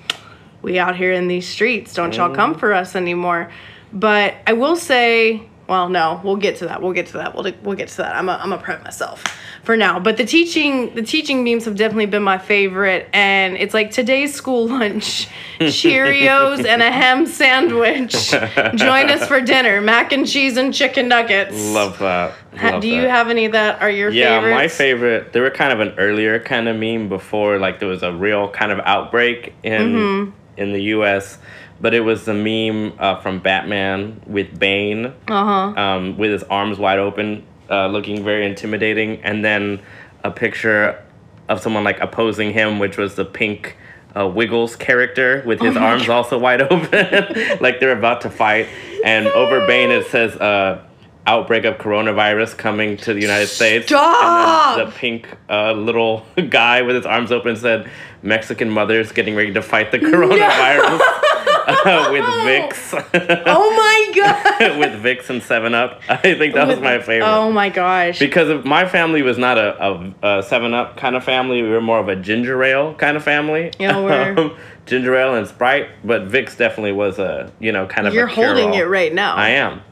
we 0.63 0.79
out 0.79 0.97
here 0.97 1.13
in 1.13 1.29
these 1.29 1.49
streets. 1.49 1.95
Don't 1.95 2.15
y'all 2.17 2.35
come 2.35 2.55
for 2.55 2.73
us 2.73 2.95
anymore. 2.97 3.51
But 3.93 4.35
I 4.47 4.53
will 4.53 4.77
say, 4.77 5.43
well, 5.69 5.89
no, 5.89 6.21
we'll 6.25 6.37
get 6.37 6.57
to 6.59 6.67
that. 6.67 6.83
We'll 6.83 6.93
get 6.93 7.07
to 7.09 7.13
that. 7.15 7.35
We'll, 7.35 7.53
we'll 7.63 7.77
get 7.77 7.89
to 7.89 7.97
that. 7.99 8.15
I'm 8.17 8.29
a, 8.29 8.33
I'm 8.33 8.53
a 8.53 8.59
prep 8.59 8.83
myself 8.85 9.23
for 9.65 9.77
now. 9.77 10.01
But 10.01 10.17
the 10.17 10.25
teaching 10.25 10.95
the 10.95 11.03
teaching 11.03 11.45
memes 11.45 11.65
have 11.67 11.77
definitely 11.77 12.07
been 12.07 12.23
my 12.23 12.39
favorite. 12.39 13.09
And 13.13 13.57
it's 13.57 13.75
like 13.75 13.91
today's 13.91 14.35
school 14.35 14.67
lunch, 14.69 15.29
Cheerios 15.61 16.65
and 16.65 16.83
a 16.83 16.91
ham 16.91 17.27
sandwich. 17.27 18.31
Join 18.31 19.11
us 19.11 19.27
for 19.27 19.41
dinner, 19.41 19.81
mac 19.81 20.13
and 20.13 20.27
cheese 20.27 20.57
and 20.57 20.73
chicken 20.75 21.09
nuggets. 21.09 21.55
Love 21.73 21.99
that. 22.01 22.35
Ha- 22.57 22.71
Love 22.73 22.83
Do 22.83 22.89
you 22.89 23.03
that. 23.03 23.11
have 23.11 23.29
any 23.29 23.47
that 23.49 23.81
are 23.81 23.91
your 23.91 24.11
Yeah, 24.11 24.39
favorites? 24.41 24.55
my 24.57 24.69
favorite. 24.69 25.33
They 25.33 25.41
were 25.41 25.51
kind 25.51 25.73
of 25.73 25.81
an 25.81 25.95
earlier 25.99 26.39
kind 26.41 26.69
of 26.69 26.77
meme 26.77 27.09
before, 27.09 27.59
like 27.59 27.79
there 27.79 27.89
was 27.89 28.03
a 28.03 28.13
real 28.13 28.49
kind 28.51 28.73
of 28.73 28.81
outbreak 28.81 29.55
in 29.63 29.81
Mm-hmm. 29.95 30.31
In 30.61 30.73
the 30.73 30.83
U.S. 30.95 31.39
But 31.81 31.95
it 31.95 32.01
was 32.01 32.25
the 32.27 32.35
meme 32.35 32.93
uh, 32.99 33.21
from 33.21 33.39
Batman 33.41 34.21
with 34.27 34.59
Bane, 34.59 35.07
Uh 35.07 35.73
huh. 35.75 35.81
um, 35.83 36.19
with 36.19 36.31
his 36.31 36.43
arms 36.45 36.79
wide 36.79 36.99
open, 36.99 37.45
uh, 37.71 37.87
looking 37.89 38.23
very 38.23 38.45
intimidating, 38.47 39.23
and 39.23 39.43
then 39.45 39.81
a 40.23 40.31
picture 40.31 41.03
of 41.49 41.61
someone 41.61 41.83
like 41.83 41.99
opposing 42.01 42.53
him, 42.53 42.79
which 42.79 42.97
was 42.97 43.15
the 43.17 43.25
pink. 43.25 43.77
Uh, 44.17 44.27
Wiggles 44.27 44.75
character 44.75 45.41
with 45.47 45.61
his 45.61 45.77
Oh 45.77 45.81
arms 45.81 46.09
also 46.09 46.37
wide 46.37 46.63
open, 46.63 46.91
like 47.61 47.79
they're 47.79 47.97
about 47.97 48.23
to 48.23 48.29
fight. 48.31 48.67
And 49.05 49.29
over 49.29 49.65
Bane 49.69 49.93
it 49.93 50.05
says, 50.09 50.35
uh, 50.35 50.83
"Outbreak 51.27 51.65
of 51.65 51.79
coronavirus 51.79 52.57
coming 52.57 52.97
to 52.99 53.15
the 53.15 53.21
United 53.21 53.49
States." 53.49 53.87
Stop! 53.87 54.79
The 54.79 54.91
pink 54.97 55.29
uh, 55.49 55.73
little 55.73 56.27
guy 56.49 56.83
with 56.83 56.97
his 56.97 57.07
arms 57.07 57.31
open 57.33 57.57
said, 57.57 57.91
"Mexican 58.23 58.71
mothers 58.71 59.13
getting 59.13 59.35
ready 59.35 59.53
to 59.55 59.63
fight 59.63 59.91
the 59.93 59.99
coronavirus 59.99 61.01
uh, 61.67 62.09
with 62.13 62.25
Vicks, 62.25 63.43
oh 63.47 63.71
my 63.77 64.13
god. 64.15 64.79
with 64.79 65.03
Vicks 65.03 65.31
and 65.31 65.43
Seven 65.43 65.75
Up." 65.75 66.01
I 66.09 66.17
think 66.35 66.55
that 66.55 66.67
was 66.69 66.79
my 66.81 66.99
favorite. 67.01 67.27
Oh 67.29 67.51
my 67.53 67.69
gosh. 67.69 68.19
because 68.19 68.65
my 68.65 68.87
family 68.89 69.23
was 69.23 69.39
not 69.39 69.59
a, 69.59 69.83
a, 70.23 70.39
a 70.39 70.43
Seven 70.43 70.75
Up 70.75 70.97
kind 70.97 71.17
of 71.17 71.25
family. 71.25 71.63
We 71.63 71.69
were 71.71 71.81
more 71.81 71.99
of 71.99 72.09
a 72.09 72.17
ginger 72.17 72.63
ale 72.63 72.95
kind 72.95 73.17
of 73.17 73.23
family. 73.25 73.73
Yeah, 73.79 74.01
we're- 74.03 74.35
Um, 74.37 74.57
ginger 74.87 75.15
ale 75.17 75.35
and 75.37 75.47
Sprite, 75.47 75.89
but 76.05 76.29
Vicks 76.29 76.57
definitely 76.57 76.93
was 76.93 77.19
a 77.19 77.53
you 77.61 77.73
know 77.73 77.87
kind 77.87 78.07
of. 78.09 78.15
You're 78.15 78.27
holding 78.27 78.75
it 78.75 78.89
right 78.89 79.13
now. 79.15 79.35
I 79.37 79.51
am. 79.51 79.83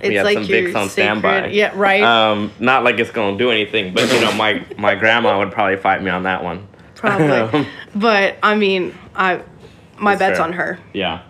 It's 0.00 0.08
we 0.08 0.14
have 0.14 0.24
like 0.24 0.38
some 0.38 0.44
Vicks 0.46 0.74
on 0.76 0.88
sacred- 0.88 0.90
standby. 0.90 1.46
Yeah, 1.48 1.72
right. 1.74 2.02
Um, 2.02 2.52
not 2.60 2.84
like 2.84 2.98
it's 3.00 3.10
gonna 3.10 3.36
do 3.36 3.50
anything, 3.50 3.92
but 3.94 4.12
you 4.12 4.20
know, 4.20 4.32
my 4.32 4.64
my 4.76 4.94
grandma 4.94 5.38
would 5.38 5.52
probably 5.52 5.76
fight 5.76 6.02
me 6.02 6.10
on 6.10 6.22
that 6.24 6.42
one. 6.44 6.66
Probably. 6.94 7.66
but 7.94 8.36
I 8.42 8.54
mean, 8.54 8.94
I 9.14 9.42
my 9.98 10.14
That's 10.14 10.30
bet's 10.30 10.38
fair. 10.38 10.46
on 10.46 10.52
her. 10.54 10.78
Yeah. 10.92 11.22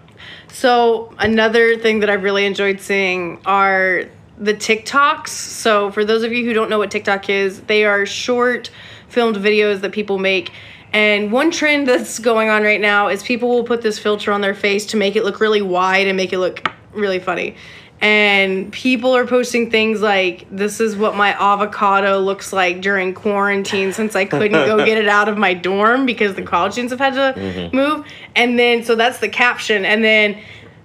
So 0.52 1.14
another 1.18 1.76
thing 1.76 2.00
that 2.00 2.10
I've 2.10 2.22
really 2.22 2.44
enjoyed 2.44 2.80
seeing 2.80 3.40
are 3.46 4.04
the 4.38 4.54
TikToks. 4.54 5.28
So 5.28 5.90
for 5.90 6.04
those 6.04 6.22
of 6.22 6.32
you 6.32 6.44
who 6.44 6.52
don't 6.52 6.70
know 6.70 6.78
what 6.78 6.90
TikTok 6.90 7.28
is, 7.28 7.60
they 7.62 7.84
are 7.84 8.04
short 8.06 8.70
filmed 9.08 9.36
videos 9.36 9.80
that 9.80 9.92
people 9.92 10.18
make. 10.18 10.52
And 10.92 11.30
one 11.32 11.50
trend 11.50 11.86
that's 11.86 12.18
going 12.18 12.48
on 12.48 12.62
right 12.62 12.80
now 12.80 13.08
is 13.08 13.22
people 13.22 13.48
will 13.48 13.64
put 13.64 13.82
this 13.82 13.98
filter 13.98 14.32
on 14.32 14.40
their 14.40 14.54
face 14.54 14.86
to 14.86 14.96
make 14.96 15.16
it 15.16 15.24
look 15.24 15.38
really 15.40 15.60
wide 15.62 16.06
and 16.06 16.16
make 16.16 16.32
it 16.32 16.38
look 16.38 16.66
really 16.92 17.18
funny. 17.18 17.56
And 18.00 18.72
people 18.72 19.16
are 19.16 19.26
posting 19.26 19.70
things 19.70 20.00
like, 20.00 20.46
This 20.50 20.80
is 20.80 20.96
what 20.96 21.16
my 21.16 21.30
avocado 21.30 22.20
looks 22.20 22.52
like 22.52 22.80
during 22.80 23.12
quarantine 23.12 23.92
since 23.92 24.14
I 24.14 24.24
couldn't 24.24 24.52
go 24.52 24.84
get 24.84 24.98
it 24.98 25.08
out 25.08 25.28
of 25.28 25.36
my 25.36 25.54
dorm 25.54 26.06
because 26.06 26.34
the 26.34 26.42
college 26.42 26.72
students 26.72 26.92
have 26.92 27.00
had 27.00 27.34
to 27.34 27.70
move. 27.72 28.06
And 28.36 28.58
then, 28.58 28.84
so 28.84 28.94
that's 28.94 29.18
the 29.18 29.28
caption. 29.28 29.84
And 29.84 30.04
then 30.04 30.38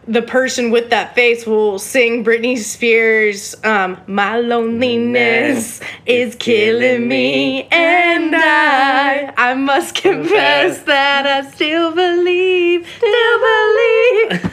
the 0.08 0.22
person 0.22 0.70
with 0.72 0.89
that 0.89 1.15
face 1.15 1.46
will 1.46 1.79
sing 1.79 2.25
Britney 2.25 2.58
Spears, 2.58 3.55
um, 3.63 3.98
My 4.08 4.38
loneliness 4.38 5.79
is 6.05 6.36
killing 6.36 7.08
me, 7.08 7.63
and 7.72 8.36
I, 8.36 9.34
I 9.38 9.53
must 9.53 9.96
confess 9.96 10.84
that 10.84 11.25
I 11.25 11.50
still 11.51 11.93
believe, 11.96 12.88
still 12.98 13.39
believe. 13.39 14.51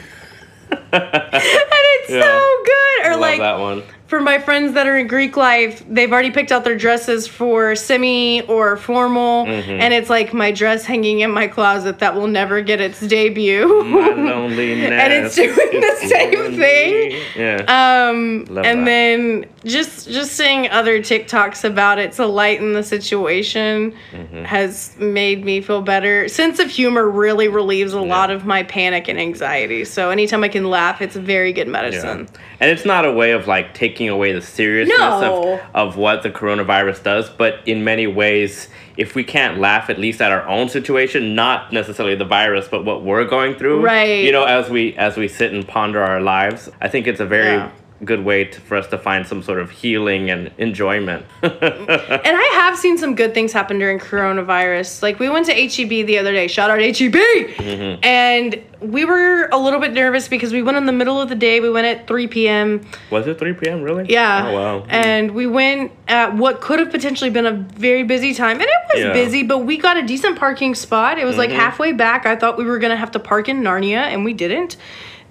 and 0.93 1.03
it's 1.13 2.09
Yeah. 2.09 2.21
so 2.21 2.63
good. 2.65 3.05
Or 3.07 3.11
Love 3.11 3.19
like, 3.21 3.39
that 3.39 3.59
one. 3.59 3.83
For 4.11 4.19
my 4.19 4.37
friends 4.39 4.73
that 4.73 4.85
are 4.87 4.97
in 4.97 5.07
Greek 5.07 5.37
life, 5.37 5.81
they've 5.89 6.11
already 6.11 6.31
picked 6.31 6.51
out 6.51 6.65
their 6.65 6.75
dresses 6.77 7.29
for 7.29 7.75
semi 7.77 8.41
or 8.41 8.75
formal, 8.75 9.45
Mm-hmm. 9.45 9.71
and 9.71 9.93
it's 9.93 10.09
like 10.09 10.33
my 10.33 10.51
dress 10.51 10.83
hanging 10.83 11.21
in 11.21 11.31
my 11.31 11.47
closet 11.47 11.99
that 11.99 12.13
will 12.13 12.27
never 12.27 12.61
get 12.61 12.81
its 12.81 12.99
debut. 12.99 13.65
My 13.85 14.09
loneliness. 14.09 14.91
And 14.91 15.13
it's 15.13 15.35
doing 15.35 15.55
the 15.55 15.87
is 16.03 16.09
same 16.09 16.29
killing 16.31 16.57
thing. 16.57 17.21
Yeah. 17.37 18.09
Um, 18.09 18.43
Love 18.49 18.65
and 18.65 18.81
that. 18.81 18.85
then 18.85 19.45
just 19.63 20.09
just 20.09 20.33
seeing 20.33 20.67
other 20.69 20.99
TikToks 20.99 21.63
about 21.63 21.97
it 21.97 22.11
to 22.13 22.25
lighten 22.25 22.73
the 22.73 22.83
situation 22.83 23.93
Mm-hmm. 24.11 24.43
has 24.43 24.93
made 24.99 25.45
me 25.45 25.61
feel 25.61 25.81
better. 25.81 26.27
Sense 26.27 26.59
of 26.59 26.69
humor 26.69 27.07
really 27.09 27.47
relieves 27.47 27.93
a 27.93 28.01
lot 28.01 28.29
of 28.29 28.45
my 28.45 28.63
panic 28.63 29.07
and 29.07 29.17
anxiety. 29.17 29.85
So 29.85 30.09
anytime 30.09 30.43
I 30.43 30.49
can 30.49 30.69
laugh, 30.69 31.01
it's 31.01 31.15
very 31.15 31.53
good 31.53 31.67
Yeah. 31.67 31.71
medicine. 31.71 32.27
And 32.59 32.69
it's 32.69 32.83
not 32.85 33.05
a 33.05 33.11
way 33.13 33.31
of 33.31 33.47
like 33.47 33.73
taking 33.73 34.00
away 34.09 34.31
the 34.33 34.41
seriousness 34.41 34.97
No. 34.97 35.53
of, 35.53 35.91
of 35.91 35.97
what 35.97 36.23
the 36.23 36.29
coronavirus 36.31 37.03
does, 37.03 37.29
but 37.29 37.59
in 37.65 37.83
many 37.83 38.07
ways, 38.07 38.67
if 38.97 39.15
we 39.15 39.23
can't 39.23 39.57
laugh 39.59 39.89
at 39.89 39.97
least 39.99 40.21
at 40.21 40.31
our 40.31 40.45
own 40.47 40.69
situation, 40.69 41.33
not 41.35 41.71
necessarily 41.71 42.15
the 42.15 42.25
virus, 42.25 42.67
but 42.67 42.85
what 42.85 43.03
we're 43.03 43.25
going 43.25 43.55
through, 43.55 43.81
Right. 43.83 44.23
You 44.23 44.31
know, 44.31 44.43
as 44.45 44.69
we 44.69 44.95
as 44.97 45.17
we 45.17 45.27
sit 45.27 45.53
and 45.53 45.67
ponder 45.67 46.01
our 46.03 46.21
lives, 46.21 46.69
I 46.81 46.87
think 46.87 47.07
it's 47.07 47.19
a 47.19 47.25
very 47.25 47.55
Yeah. 47.55 47.69
Good 48.03 48.23
way 48.25 48.45
to, 48.45 48.59
for 48.61 48.77
us 48.77 48.87
to 48.87 48.97
find 48.97 49.27
some 49.27 49.43
sort 49.43 49.59
of 49.59 49.69
healing 49.69 50.29
and 50.31 50.51
enjoyment. 50.57 51.25
And 51.43 52.37
I 52.37 52.49
have 52.55 52.77
seen 52.77 52.97
some 52.97 53.15
good 53.15 53.33
things 53.33 53.51
happen 53.51 53.77
during 53.79 53.99
coronavirus. 53.99 55.01
Like 55.01 55.19
we 55.19 55.29
went 55.29 55.45
to 55.47 55.53
HEB 55.53 56.05
the 56.07 56.17
other 56.17 56.31
day. 56.31 56.47
Shout 56.47 56.69
out 56.69 56.79
HEB. 56.79 57.13
Mm-hmm. 57.13 58.03
And 58.03 58.61
we 58.79 59.05
were 59.05 59.47
a 59.51 59.57
little 59.57 59.79
bit 59.79 59.93
nervous 59.93 60.27
because 60.27 60.51
we 60.53 60.61
went 60.63 60.77
in 60.77 60.85
the 60.85 60.91
middle 60.91 61.21
of 61.21 61.29
the 61.29 61.35
day. 61.35 61.59
We 61.59 61.69
went 61.69 61.85
at 61.87 62.07
3 62.07 62.27
p.m. 62.27 62.81
Was 63.11 63.27
it 63.27 63.37
3 63.37 63.53
p.m. 63.53 63.81
really? 63.83 64.05
Yeah. 64.09 64.47
Oh 64.49 64.53
wow. 64.53 64.85
And 64.89 65.31
we 65.31 65.45
went 65.47 65.91
at 66.07 66.35
what 66.35 66.61
could 66.61 66.79
have 66.79 66.89
potentially 66.91 67.29
been 67.29 67.45
a 67.45 67.53
very 67.53 68.03
busy 68.03 68.33
time. 68.33 68.57
And 68.59 68.63
it 68.63 68.69
was 68.93 68.99
Yeah. 68.99 69.05
Mm-hmm. 69.05 69.13
busy, 69.13 69.43
but 69.43 69.59
we 69.59 69.77
got 69.77 69.97
a 69.97 70.03
decent 70.03 70.37
parking 70.39 70.75
spot. 70.75 71.17
It 71.19 71.25
was 71.25 71.37
like 71.37 71.51
halfway 71.51 71.91
back. 71.91 72.25
I 72.25 72.35
thought 72.35 72.57
we 72.57 72.65
were 72.65 72.79
going 72.79 72.91
to 72.91 72.97
have 72.97 73.11
to 73.11 73.19
park 73.19 73.47
in 73.49 73.61
Narnia, 73.61 73.97
and 73.97 74.25
we 74.25 74.33
didn't. 74.33 74.77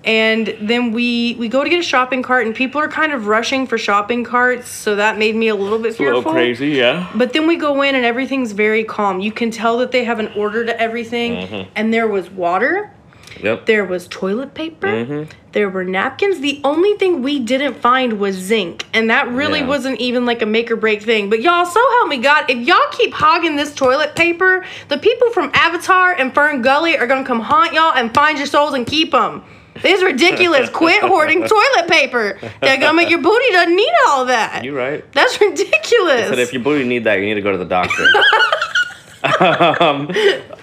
And 0.02 0.56
then 0.62 0.92
we 0.92 1.36
we 1.38 1.48
go 1.48 1.62
to 1.62 1.68
get 1.68 1.78
a 1.78 1.82
shopping 1.82 2.22
cart, 2.22 2.46
and 2.46 2.54
people 2.54 2.80
are 2.80 2.88
kind 2.88 3.12
of 3.12 3.26
rushing 3.26 3.66
for 3.66 3.76
shopping 3.76 4.24
carts, 4.24 4.68
so 4.70 4.96
that 4.96 5.18
made 5.18 5.36
me 5.36 5.48
a 5.48 5.54
little 5.54 5.78
bit 5.78 5.92
A 5.92 5.96
fearful. 5.96 6.18
little 6.20 6.32
crazy, 6.32 6.68
yeah. 6.68 7.10
But 7.14 7.34
then 7.34 7.46
we 7.46 7.56
go 7.56 7.82
in 7.82 7.94
and 7.94 8.04
everything's 8.04 8.52
very 8.52 8.82
calm. 8.82 9.20
You 9.20 9.30
can 9.30 9.50
tell 9.50 9.76
that 9.78 9.92
they 9.92 10.04
have 10.04 10.18
an 10.18 10.28
order 10.34 10.64
to 10.64 10.80
everything. 10.80 11.32
Mm-hmm. 11.46 11.70
And 11.76 11.92
there 11.92 12.08
was 12.08 12.30
water, 12.30 12.90
Yep. 13.42 13.66
there 13.66 13.84
was 13.84 14.08
toilet 14.08 14.54
paper, 14.54 14.86
Mm-hmm. 14.86 15.30
there 15.52 15.68
were 15.68 15.84
napkins. 15.84 16.40
The 16.40 16.62
only 16.64 16.94
thing 16.94 17.22
we 17.22 17.38
didn't 17.38 17.74
find 17.74 18.14
was 18.18 18.36
zinc. 18.36 18.86
And 18.94 19.10
that 19.10 19.28
really 19.28 19.60
Yeah. 19.60 19.66
wasn't 19.66 20.00
even 20.00 20.24
like 20.24 20.40
a 20.40 20.46
make 20.46 20.70
or 20.70 20.76
break 20.76 21.02
thing. 21.02 21.28
But 21.28 21.42
y'all, 21.42 21.66
so 21.66 21.78
help 21.98 22.08
me 22.08 22.16
God, 22.16 22.46
if 22.48 22.56
y'all 22.66 22.78
keep 22.90 23.12
hogging 23.12 23.56
this 23.56 23.74
toilet 23.74 24.16
paper, 24.16 24.64
the 24.88 24.96
people 24.96 25.28
from 25.30 25.50
Avatar 25.52 26.12
and 26.12 26.34
Fern 26.34 26.62
Gully 26.62 26.96
are 26.96 27.06
to 27.06 27.22
come 27.22 27.40
haunt 27.40 27.74
y'all 27.74 27.92
and 27.94 28.14
find 28.14 28.38
your 28.38 28.46
souls 28.46 28.72
and 28.72 28.86
keep 28.86 29.10
them. 29.12 29.42
This 29.82 29.98
is 29.98 30.04
ridiculous. 30.04 30.68
Quit 30.70 31.02
hoarding 31.02 31.40
toilet 31.46 31.88
paper. 31.88 32.38
Gonna 32.60 33.08
your 33.08 33.20
booty 33.20 33.50
doesn't 33.52 33.74
need 33.76 33.92
all 34.08 34.26
that. 34.26 34.64
You're 34.64 34.76
right. 34.76 35.04
That's 35.12 35.40
ridiculous. 35.40 36.28
But 36.28 36.38
if 36.38 36.52
your 36.52 36.62
booty 36.62 36.84
need 36.84 37.04
that, 37.04 37.16
you 37.16 37.26
need 37.26 37.34
to 37.34 37.42
go 37.42 37.52
to 37.52 37.58
the 37.58 37.64
doctor. 37.64 38.06
um, 39.40 40.10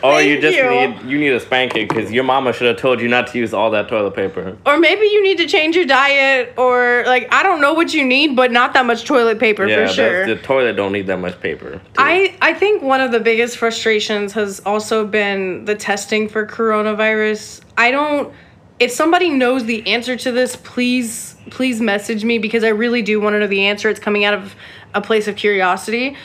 or 0.04 0.22
you 0.22 0.42
just 0.42 0.58
you. 0.58 0.70
need 0.70 1.02
you 1.04 1.18
need 1.20 1.32
a 1.32 1.40
spanking 1.40 1.88
because 1.88 2.12
your 2.12 2.24
mama 2.24 2.52
should 2.54 2.68
have 2.68 2.78
told 2.78 3.00
you 3.00 3.08
not 3.08 3.28
to 3.28 3.38
use 3.38 3.54
all 3.54 3.70
that 3.72 3.88
toilet 3.88 4.16
paper. 4.16 4.58
Or 4.66 4.80
maybe 4.80 5.06
you 5.06 5.24
need 5.24 5.38
to 5.38 5.48
change 5.48 5.76
your 5.76 5.86
diet, 5.86 6.54
or 6.58 7.04
like 7.06 7.32
I 7.32 7.44
don't 7.44 7.62
know 7.62 7.74
what 7.74 7.94
you 7.94 8.04
need, 8.06 8.36
but 8.36 8.52
not 8.52 8.74
that 8.74 8.86
much 8.86 9.06
toilet 9.06 9.40
paper 9.40 9.68
Yeah, 9.68 9.88
for 9.88 9.94
sure. 9.94 10.26
the 10.26 10.38
toilet 10.38 10.74
don't 10.74 10.92
need 10.92 11.08
that 11.08 11.20
much 11.20 11.40
paper. 11.40 11.74
too. 11.74 11.82
I 11.98 12.36
I 12.42 12.54
think 12.54 12.82
one 12.82 13.02
of 13.02 13.12
the 13.12 13.20
biggest 13.20 13.58
frustrations 13.58 14.34
has 14.34 14.60
also 14.62 15.06
been 15.06 15.66
the 15.66 15.76
testing 15.76 16.28
for 16.28 16.46
coronavirus. 16.46 17.62
I 17.78 17.92
don't. 17.92 18.34
If 18.80 18.92
somebody 18.92 19.30
knows 19.30 19.66
the 19.66 19.88
answer 19.88 20.16
to 20.16 20.32
this, 20.32 20.56
please 20.56 21.36
please 21.50 21.82
message 21.82 22.24
me 22.24 22.38
because 22.38 22.64
I 22.64 22.70
really 22.70 23.02
do 23.02 23.20
want 23.20 23.34
to 23.34 23.40
know 23.40 23.48
the 23.48 23.66
answer. 23.66 23.90
It's 23.90 24.00
coming 24.00 24.24
out 24.24 24.34
of 24.34 24.56
a 24.94 25.02
place 25.02 25.28
of 25.28 25.36
curiosity. 25.36 26.16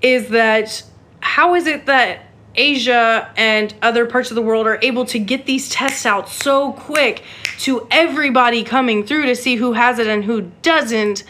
Is 0.00 0.28
that 0.28 0.82
how 1.20 1.54
is 1.54 1.66
it 1.66 1.86
that 1.86 2.26
Asia 2.54 3.30
and 3.36 3.74
other 3.82 4.06
parts 4.06 4.30
of 4.30 4.34
the 4.34 4.42
world 4.42 4.66
are 4.66 4.78
able 4.82 5.04
to 5.06 5.18
get 5.18 5.46
these 5.46 5.68
tests 5.68 6.06
out 6.06 6.28
so 6.28 6.72
quick 6.72 7.22
to 7.58 7.86
everybody 7.90 8.64
coming 8.64 9.04
through 9.04 9.26
to 9.26 9.36
see 9.36 9.56
who 9.56 9.72
has 9.74 9.98
it 9.98 10.06
and 10.06 10.24
who 10.24 10.50
doesn't? 10.62 11.24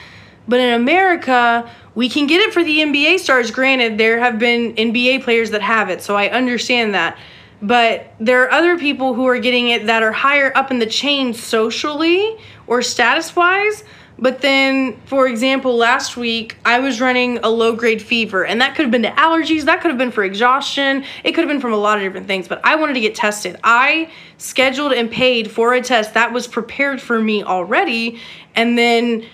But 0.47 0.61
in 0.61 0.73
America, 0.73 1.71
we 1.95 2.09
can 2.09 2.27
get 2.27 2.41
it 2.41 2.55
for 2.55 2.63
the 2.63 2.79
NBA 2.79 3.19
stars. 3.19 3.51
Granted, 3.51 3.99
there 3.99 4.21
have 4.21 4.39
been 4.39 4.75
NBA 4.75 5.23
players 5.25 5.51
that 5.51 5.63
have 5.63 5.91
it, 5.91 6.03
so 6.03 6.17
I 6.17 6.29
understand 6.29 6.95
that. 6.95 7.19
But 7.63 8.13
there 8.19 8.43
are 8.45 8.51
other 8.51 8.79
people 8.79 9.15
who 9.15 9.27
are 9.27 9.39
getting 9.39 9.69
it 9.69 9.87
that 9.87 10.03
are 10.03 10.13
higher 10.13 10.51
up 10.57 10.71
in 10.71 10.79
the 10.79 10.87
chain 10.87 11.35
socially 11.35 12.39
or 12.67 12.81
status 12.83 13.37
wise. 13.37 13.85
But 14.21 14.43
then, 14.43 15.01
for 15.07 15.27
example, 15.27 15.77
last 15.77 16.17
week 16.17 16.57
I 16.65 16.79
was 16.79 17.01
running 17.01 17.39
a 17.39 17.49
low 17.49 17.75
grade 17.75 18.03
fever, 18.03 18.45
and 18.45 18.61
that 18.61 18.75
could 18.75 18.83
have 18.83 18.91
been 18.91 19.03
to 19.03 19.11
allergies, 19.13 19.65
that 19.65 19.81
could 19.81 19.91
have 19.91 19.97
been 19.97 20.11
for 20.11 20.25
exhaustion, 20.25 21.05
it 21.25 21.33
could 21.33 21.41
have 21.41 21.49
been 21.49 21.61
from 21.61 21.73
a 21.73 21.79
lot 21.79 21.97
of 21.97 22.05
different 22.05 22.27
things. 22.27 22.47
But 22.47 22.61
I 22.63 22.77
wanted 22.77 22.95
to 22.95 23.01
get 23.01 23.15
tested. 23.15 23.59
I 23.65 24.11
scheduled 24.37 24.93
and 24.93 25.11
paid 25.11 25.51
for 25.51 25.73
a 25.73 25.81
test 25.81 26.15
that 26.15 26.33
was 26.33 26.47
prepared 26.47 27.01
for 27.01 27.19
me 27.19 27.43
already. 27.43 28.21
And 28.55 28.77
then 28.77 29.25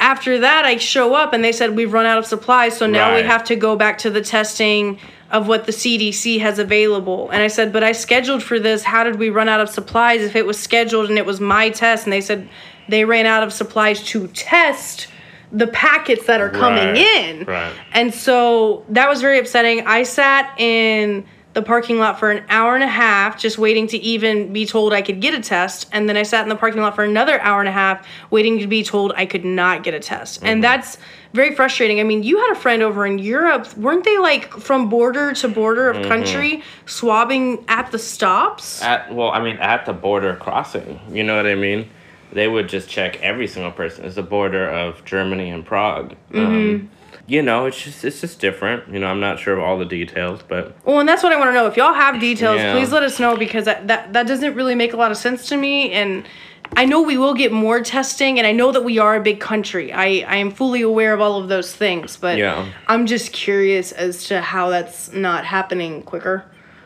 after 0.00 0.40
that, 0.40 0.66
I 0.66 0.76
show 0.76 1.14
up 1.14 1.32
and 1.32 1.42
they 1.42 1.52
said, 1.52 1.74
We've 1.74 1.92
run 1.92 2.04
out 2.04 2.18
of 2.18 2.26
supplies, 2.26 2.76
so 2.76 2.86
now 2.86 3.14
we 3.14 3.22
have 3.22 3.44
to 3.44 3.56
go 3.56 3.74
back 3.74 3.96
to 3.98 4.10
the 4.10 4.20
testing 4.20 4.98
of 5.30 5.48
what 5.48 5.66
the 5.66 5.72
CDC 5.72 6.40
has 6.40 6.58
available. 6.58 7.30
And 7.30 7.42
I 7.42 7.48
said, 7.48 7.72
But 7.72 7.82
I 7.82 7.92
scheduled 7.92 8.42
for 8.42 8.58
this. 8.58 8.82
How 8.82 9.04
did 9.04 9.18
we 9.18 9.30
run 9.30 9.48
out 9.48 9.60
of 9.60 9.68
supplies 9.68 10.22
if 10.22 10.36
it 10.36 10.46
was 10.46 10.58
scheduled 10.58 11.08
and 11.08 11.18
it 11.18 11.26
was 11.26 11.40
my 11.40 11.70
test? 11.70 12.04
And 12.04 12.12
they 12.12 12.20
said 12.20 12.48
they 12.88 13.04
ran 13.04 13.26
out 13.26 13.42
of 13.42 13.52
supplies 13.52 14.02
to 14.04 14.28
test 14.28 15.08
the 15.52 15.66
packets 15.68 16.26
that 16.26 16.40
are 16.40 16.50
coming 16.50 16.88
Right, 16.88 16.96
in. 16.96 17.44
right. 17.44 17.72
And 17.92 18.12
so 18.12 18.84
that 18.88 19.08
was 19.08 19.20
very 19.20 19.38
upsetting. 19.38 19.86
I 19.86 20.02
sat 20.02 20.52
in 20.60 21.24
the 21.56 21.62
parking 21.62 21.98
lot 21.98 22.18
for 22.18 22.30
an 22.30 22.44
hour 22.50 22.74
and 22.74 22.84
a 22.84 22.88
half 22.88 23.38
just 23.38 23.56
waiting 23.56 23.86
to 23.86 23.96
even 23.96 24.52
be 24.52 24.66
told 24.66 24.92
I 24.92 25.00
could 25.00 25.20
get 25.22 25.32
a 25.32 25.40
test. 25.40 25.88
And 25.90 26.06
then 26.06 26.16
I 26.16 26.22
sat 26.22 26.42
in 26.42 26.50
the 26.50 26.56
parking 26.56 26.82
lot 26.82 26.94
for 26.94 27.02
another 27.02 27.40
hour 27.40 27.60
and 27.60 27.68
a 27.68 27.72
half 27.72 28.06
waiting 28.30 28.58
to 28.58 28.66
be 28.66 28.82
told 28.82 29.12
I 29.16 29.24
could 29.24 29.44
not 29.44 29.82
get 29.82 29.94
a 29.94 30.00
test. 30.00 30.42
And 30.42 30.56
mm-hmm. 30.56 30.60
that's 30.60 30.98
very 31.36 31.54
frustrating. 31.54 32.00
I 32.00 32.02
mean, 32.02 32.24
you 32.24 32.38
had 32.38 32.50
a 32.50 32.58
friend 32.58 32.82
over 32.82 33.06
in 33.06 33.18
Europe. 33.18 33.76
Weren't 33.76 34.02
they 34.04 34.18
like 34.18 34.52
from 34.54 34.88
border 34.88 35.32
to 35.34 35.48
border 35.48 35.90
of 35.90 36.04
country 36.06 36.62
swabbing 36.86 37.64
at 37.68 37.92
the 37.92 37.98
stops? 37.98 38.82
At 38.82 39.14
well, 39.14 39.30
I 39.30 39.40
mean, 39.40 39.58
at 39.58 39.86
the 39.86 39.92
border 39.92 40.34
crossing, 40.34 40.98
you 41.10 41.22
know 41.22 41.36
what 41.36 41.46
I 41.46 41.54
mean. 41.54 41.90
They 42.32 42.48
would 42.48 42.68
just 42.68 42.88
check 42.88 43.20
every 43.22 43.46
single 43.46 43.70
person. 43.70 44.04
It's 44.04 44.16
the 44.16 44.22
border 44.22 44.68
of 44.68 45.04
Germany 45.04 45.50
and 45.50 45.64
Prague. 45.64 46.16
Mm-hmm. 46.32 46.38
Um, 46.38 46.90
you 47.28 47.42
know, 47.42 47.66
it's 47.66 47.80
just 47.82 48.04
it's 48.04 48.20
just 48.20 48.40
different. 48.40 48.92
You 48.92 48.98
know, 49.00 49.06
I'm 49.06 49.20
not 49.20 49.38
sure 49.38 49.54
of 49.54 49.60
all 49.62 49.78
the 49.78 49.84
details, 49.84 50.40
but 50.46 50.76
Well, 50.84 51.00
and 51.00 51.08
that's 51.08 51.22
what 51.22 51.32
I 51.32 51.36
want 51.36 51.48
to 51.48 51.54
know. 51.54 51.66
If 51.66 51.76
y'all 51.76 51.94
have 51.94 52.20
details, 52.20 52.58
Yeah. 52.58 52.72
please 52.72 52.92
let 52.92 53.02
us 53.02 53.18
know 53.20 53.36
because 53.36 53.64
that, 53.64 53.88
that 53.88 54.12
that 54.12 54.26
doesn't 54.26 54.54
really 54.54 54.74
make 54.74 54.92
a 54.92 54.96
lot 54.96 55.10
of 55.10 55.16
sense 55.16 55.48
to 55.48 55.56
me. 55.56 55.92
And 55.92 56.26
I 56.74 56.84
know 56.84 57.02
we 57.02 57.16
will 57.16 57.34
get 57.34 57.52
more 57.52 57.80
testing, 57.80 58.38
and 58.38 58.46
I 58.46 58.52
know 58.52 58.72
that 58.72 58.82
we 58.84 58.98
are 58.98 59.16
a 59.16 59.20
big 59.22 59.40
country. 59.40 59.92
I 59.92 60.24
I 60.26 60.36
am 60.36 60.50
fully 60.50 60.82
aware 60.82 61.12
of 61.14 61.20
all 61.20 61.40
of 61.40 61.48
those 61.48 61.74
things, 61.74 62.16
but 62.16 62.38
Yeah. 62.38 62.66
I'm 62.88 63.06
just 63.06 63.32
curious 63.32 63.92
as 63.92 64.24
to 64.28 64.40
how 64.40 64.70
that's 64.70 65.12
not 65.12 65.44
happening 65.44 66.02
quicker. 66.02 66.44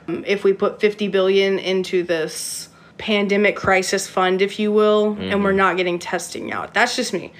Um, 0.08 0.24
If 0.26 0.44
we 0.44 0.52
put 0.52 0.80
50 0.80 1.08
billion 1.08 1.58
into 1.58 2.02
this 2.02 2.68
pandemic 2.98 3.56
crisis 3.56 4.06
fund, 4.06 4.42
if 4.42 4.58
you 4.58 4.70
will, 4.72 5.16
and 5.18 5.42
we're 5.42 5.52
not 5.52 5.76
getting 5.76 5.98
testing 5.98 6.52
out, 6.52 6.74
that's 6.74 6.96
just 6.96 7.12
me. 7.12 7.32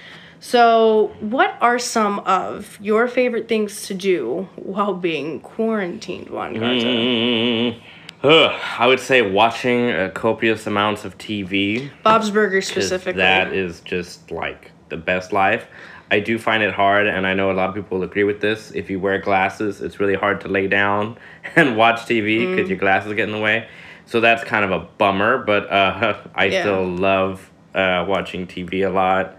So, 0.43 1.13
what 1.21 1.55
are 1.61 1.79
some 1.79 2.21
of 2.21 2.79
your 2.81 3.07
favorite 3.09 3.47
things 3.47 3.87
to 3.89 3.95
do 3.95 4.49
while 4.57 4.95
being 4.95 5.41
quarantined, 5.41 6.31
Juan 6.31 6.55
Garza? 6.55 6.87
Mm, 6.87 7.75
ugh, 8.23 8.61
I 8.79 8.87
would 8.87 9.01
say 9.01 9.23
watching 9.23 9.91
uh, 9.91 10.11
copious 10.15 10.67
amounts 10.67 11.05
of 11.05 11.17
TV. 11.19 11.91
Bob's 12.03 12.31
Burgers 12.31 12.67
specifically. 12.69 13.19
That 13.19 13.53
is 13.53 13.81
just 13.81 14.31
like 14.31 14.73
the 14.89 14.97
best 14.97 15.33
life. 15.33 15.67
I 16.13 16.19
do 16.19 16.39
find 16.39 16.63
it 16.63 16.75
hard, 16.75 17.07
and 17.07 17.25
I 17.27 17.35
know 17.35 17.53
a 17.53 17.55
lot 17.55 17.69
of 17.69 17.75
people 17.77 18.03
agree 18.03 18.25
with 18.25 18.41
this. 18.41 18.73
If 18.73 18.91
you 18.91 18.99
wear 18.99 19.19
glasses, 19.19 19.81
it's 19.81 20.01
really 20.01 20.15
hard 20.17 20.41
to 20.41 20.49
lay 20.49 20.67
down 20.67 21.17
and 21.57 21.77
watch 21.77 22.01
TV 22.01 22.49
because 22.51 22.67
Mm. 22.67 22.71
your 22.71 22.79
glasses 22.79 23.13
get 23.15 23.29
in 23.29 23.33
the 23.33 23.41
way. 23.41 23.69
So 24.07 24.21
that's 24.21 24.43
kind 24.43 24.65
of 24.65 24.73
a 24.73 24.81
bummer, 24.99 25.39
but 25.45 25.71
uh, 25.71 26.17
I 26.35 26.47
Yeah. 26.47 26.61
still 26.63 26.85
love 26.87 27.49
uh, 27.75 28.05
watching 28.09 28.47
TV 28.49 28.83
a 28.85 28.91
lot. 28.91 29.37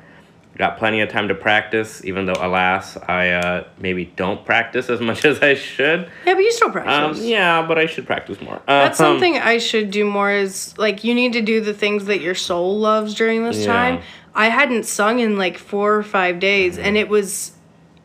Got 0.62 0.78
plenty 0.78 1.02
of 1.02 1.10
time 1.10 1.28
to 1.30 1.34
practice, 1.34 2.06
even 2.06 2.28
though, 2.28 2.36
alas, 2.39 2.95
I 3.08 3.30
uh, 3.30 3.63
maybe 3.80 4.06
don't 4.06 4.45
practice 4.45 4.91
as 4.91 5.02
much 5.10 5.26
as 5.26 5.41
I 5.41 5.56
should. 5.56 6.08
yeah, 6.24 6.36
but 6.36 6.38
you 6.41 6.52
still 6.52 6.67
Um, 6.67 6.74
practice. 6.74 7.24
yeah, 7.24 7.65
but 7.67 7.80
I 7.80 7.88
should 7.88 8.06
practice 8.06 8.39
more. 8.39 8.62
That's 8.67 9.00
Um, 9.00 9.13
something 9.13 9.39
I 9.39 9.58
should 9.58 9.89
do 9.89 10.06
more 10.06 10.30
is 10.32 10.76
like 10.78 11.04
you 11.04 11.15
need 11.15 11.34
to 11.34 11.41
do 11.41 11.62
the 11.62 11.74
things 11.74 12.06
that 12.06 12.21
your 12.21 12.36
soul 12.36 12.78
loves 12.78 13.15
during 13.15 13.43
this 13.43 13.58
Yeah. 13.62 13.74
time. 13.74 14.00
I 14.36 14.50
hadn't 14.50 14.84
sung 14.86 15.17
in 15.17 15.36
like 15.36 15.58
four 15.58 15.95
or 15.95 16.04
five 16.04 16.39
days 16.39 16.78
and 16.78 16.95
it 16.95 17.10
was 17.10 17.54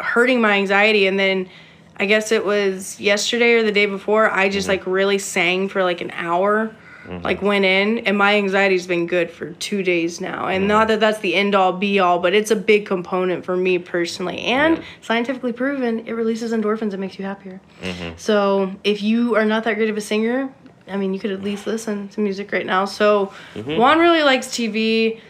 hurting 0.01 0.41
my 0.41 0.53
anxiety 0.57 1.07
and 1.07 1.19
then 1.21 1.51
I 1.99 2.07
guess 2.07 2.33
it 2.33 2.43
was 2.47 2.99
yesterday 2.99 3.53
or 3.53 3.65
the 3.65 3.71
day 3.73 3.85
before 3.85 4.31
I 4.31 4.49
just 4.49 4.67
like 4.67 4.87
really 4.87 5.19
sang 5.19 5.69
for 5.69 5.83
like 5.85 6.01
an 6.01 6.11
hour. 6.15 6.75
Mm-hmm. 7.07 7.25
Like 7.25 7.41
went 7.41 7.65
in 7.65 7.99
and 7.99 8.19
my 8.19 8.35
anxiety's 8.35 8.87
been 8.87 9.07
good 9.07 9.31
for 9.31 9.53
2 9.53 9.83
days 9.83 10.21
now. 10.21 10.49
And 10.49 10.63
mm-hmm. 10.63 10.69
not 10.69 10.89
that 10.89 11.01
that's 11.01 11.21
the 11.21 11.35
end 11.35 11.55
all 11.55 11.73
be 11.73 12.01
all, 12.01 12.19
but 12.19 12.35
it's 12.35 12.51
a 12.51 12.57
big 12.57 12.85
component 12.85 13.45
for 13.45 13.57
me 13.57 13.79
personally 13.79 14.41
and 14.41 14.83
scientifically 15.03 15.53
proven 15.53 16.07
it 16.07 16.13
releases 16.13 16.53
endorphins 16.53 16.93
and 16.93 16.99
makes 16.99 17.19
you 17.19 17.25
happier. 17.25 17.61
Mm-hmm. 17.83 18.17
So 18.17 18.75
if 18.83 19.03
you 19.03 19.37
are 19.37 19.45
not 19.45 19.65
that 19.65 19.75
great 19.75 19.89
of 19.89 19.97
a 19.97 20.01
singer, 20.01 20.53
I 20.89 20.97
mean, 20.97 21.15
you 21.15 21.21
could 21.21 21.33
at 21.33 21.43
least 21.43 21.67
listen 21.67 22.09
to 22.09 22.21
music 22.21 22.53
right 22.53 22.67
now. 22.67 22.85
So 22.85 23.33
Juan 23.55 23.99
really 23.99 24.23
likes 24.23 24.49
TV. 24.49 25.21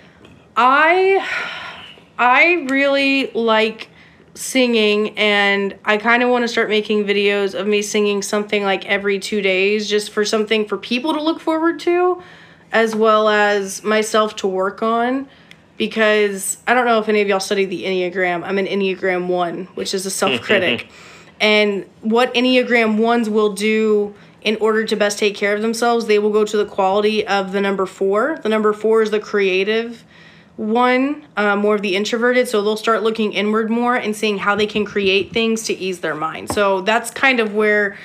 I 0.57 1.27
I 2.19 2.67
really 2.69 3.31
like 3.33 3.89
singing 4.37 5.16
and 5.18 5.77
I 5.85 5.96
kind 5.96 6.22
of 6.22 6.29
want 6.29 6.42
to 6.42 6.49
start 6.49 6.68
making 6.68 7.05
videos 7.05 7.59
of 7.59 7.66
me 7.66 7.83
singing 7.83 8.22
something 8.22 8.62
like 8.62 8.85
every 8.87 9.18
2 9.18 9.40
days 9.40 9.88
just 9.88 10.11
for 10.11 10.25
something 10.25 10.66
for 10.66 10.77
people 10.77 11.14
to 11.14 11.22
look 11.22 11.40
forward 11.40 11.81
to 11.81 12.22
as 12.72 12.94
well 12.94 13.29
as 13.29 13.83
myself 13.83 14.37
to 14.37 14.46
work 14.46 14.83
on 14.83 15.29
because 15.77 16.59
I 16.66 16.75
don't 16.75 16.87
know 16.87 16.99
if 16.99 17.09
any 17.09 17.20
of 17.20 17.29
y'all 17.29 17.40
study 17.40 17.64
the 17.64 17.85
Enneagram. 17.85 18.44
I'm 18.44 18.59
an 18.59 18.66
Enneagram 18.66 19.27
1, 19.27 19.64
which 19.75 19.94
is 19.94 20.07
a 20.07 20.11
self-critic. 20.11 20.88
and 21.40 21.87
what 22.01 22.33
Enneagram 22.35 22.99
1s 22.99 23.29
will 23.29 23.53
do 23.53 24.14
in 24.42 24.57
order 24.57 24.85
to 24.85 24.96
best 24.96 25.18
take 25.18 25.35
care 25.35 25.55
of 25.55 25.62
themselves, 25.62 26.07
they 26.07 26.18
will 26.18 26.31
go 26.31 26.44
to 26.44 26.57
the 26.57 26.64
quality 26.64 27.27
of 27.27 27.53
the 27.53 27.61
number 27.61 27.85
4. 27.85 28.40
The 28.42 28.49
number 28.49 28.72
4 28.72 29.03
is 29.03 29.11
the 29.11 29.20
creative 29.20 30.05
one, 30.57 31.25
uh, 31.37 31.55
more 31.57 31.75
of 31.75 31.83
the 31.83 31.97
introverted. 31.97 32.49
So 32.49 32.62
they'll 32.62 32.77
start 32.77 33.03
looking 33.03 33.33
inward 33.33 33.71
more 33.71 33.95
and 33.97 34.16
seeing 34.16 34.38
how 34.38 34.55
they 34.55 34.66
can 34.66 34.85
create 34.85 35.33
things 35.33 35.62
to 35.64 35.75
ease 35.75 36.01
their 36.01 36.14
mind. 36.14 36.51
So 36.53 36.81
that's 36.81 37.11
kind 37.11 37.40
of 37.40 37.55
where 37.55 37.97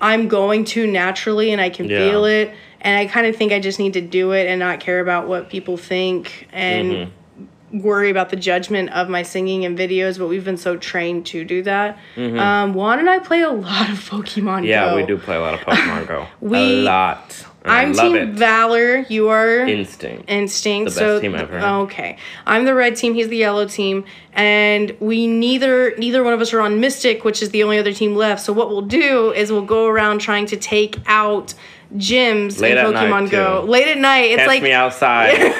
I'm 0.00 0.26
going 0.28 0.64
to 0.66 0.86
naturally 0.86 1.52
and 1.52 1.60
I 1.60 1.70
can 1.70 1.88
Yeah. 1.88 1.98
feel 2.10 2.24
it. 2.24 2.52
and 2.80 2.98
I 2.98 3.06
kind 3.06 3.26
of 3.26 3.34
think 3.34 3.50
I 3.50 3.60
just 3.60 3.78
need 3.78 3.94
to 3.94 4.02
do 4.02 4.32
it 4.32 4.46
and 4.46 4.58
not 4.60 4.78
care 4.78 5.00
about 5.00 5.26
what 5.26 5.48
people 5.48 5.78
think 5.78 6.46
and 6.52 6.90
Mm-hmm. 6.92 7.78
worry 7.80 8.10
about 8.10 8.28
the 8.28 8.36
judgment 8.36 8.90
of 8.90 9.08
my 9.08 9.22
singing 9.22 9.64
and 9.64 9.78
videos. 9.78 10.18
But 10.18 10.26
we've 10.26 10.44
been 10.44 10.58
so 10.58 10.76
trained 10.76 11.24
to 11.26 11.44
do 11.44 11.62
that. 11.62 11.96
Um, 12.18 12.74
Juan 12.74 12.98
and 12.98 13.08
I 13.08 13.20
play 13.20 13.40
a 13.40 13.48
lot 13.48 13.88
of 13.88 13.96
Pokemon 14.10 14.44
Mm-hmm. 14.44 14.64
Yeah, 14.66 14.90
Go. 14.90 14.96
we 14.96 15.06
do 15.06 15.16
play 15.16 15.36
a 15.36 15.40
lot 15.40 15.54
of 15.54 15.60
Pokemon 15.60 16.06
Go. 16.08 16.26
We- 16.40 16.58
a 16.58 16.82
lot. 16.82 17.46
I'm 17.64 17.94
Team 17.94 18.14
it. 18.14 18.28
Valor. 18.30 19.06
You 19.08 19.28
are 19.30 19.60
Instinct. 19.60 20.24
Instinct. 20.28 20.90
The 20.90 20.90
best 20.90 20.98
so 20.98 21.20
team 21.20 21.34
ever. 21.34 21.58
Okay, 21.60 22.18
I'm 22.46 22.64
the 22.64 22.74
red 22.74 22.96
team. 22.96 23.14
He's 23.14 23.28
the 23.28 23.38
yellow 23.38 23.66
team, 23.66 24.04
and 24.34 24.94
we 25.00 25.26
neither 25.26 25.96
neither 25.96 26.22
one 26.22 26.34
of 26.34 26.40
us 26.40 26.52
are 26.52 26.60
on 26.60 26.80
Mystic, 26.80 27.24
which 27.24 27.42
is 27.42 27.50
the 27.50 27.62
only 27.62 27.78
other 27.78 27.92
team 27.92 28.14
left. 28.14 28.42
So 28.42 28.52
what 28.52 28.68
we'll 28.68 28.82
do 28.82 29.32
is 29.32 29.50
we'll 29.50 29.62
go 29.62 29.86
around 29.86 30.18
trying 30.18 30.46
to 30.46 30.56
take 30.56 30.98
out 31.06 31.54
gyms 31.96 32.60
Late 32.60 32.76
in 32.76 32.84
Pokemon 32.84 33.30
Go. 33.30 33.62
too. 33.62 33.68
Late 33.70 33.88
at 33.88 33.98
night. 33.98 34.30
It's 34.32 34.40
Catch 34.40 34.48
like 34.48 34.62
me 34.62 34.72
outside. 34.72 35.54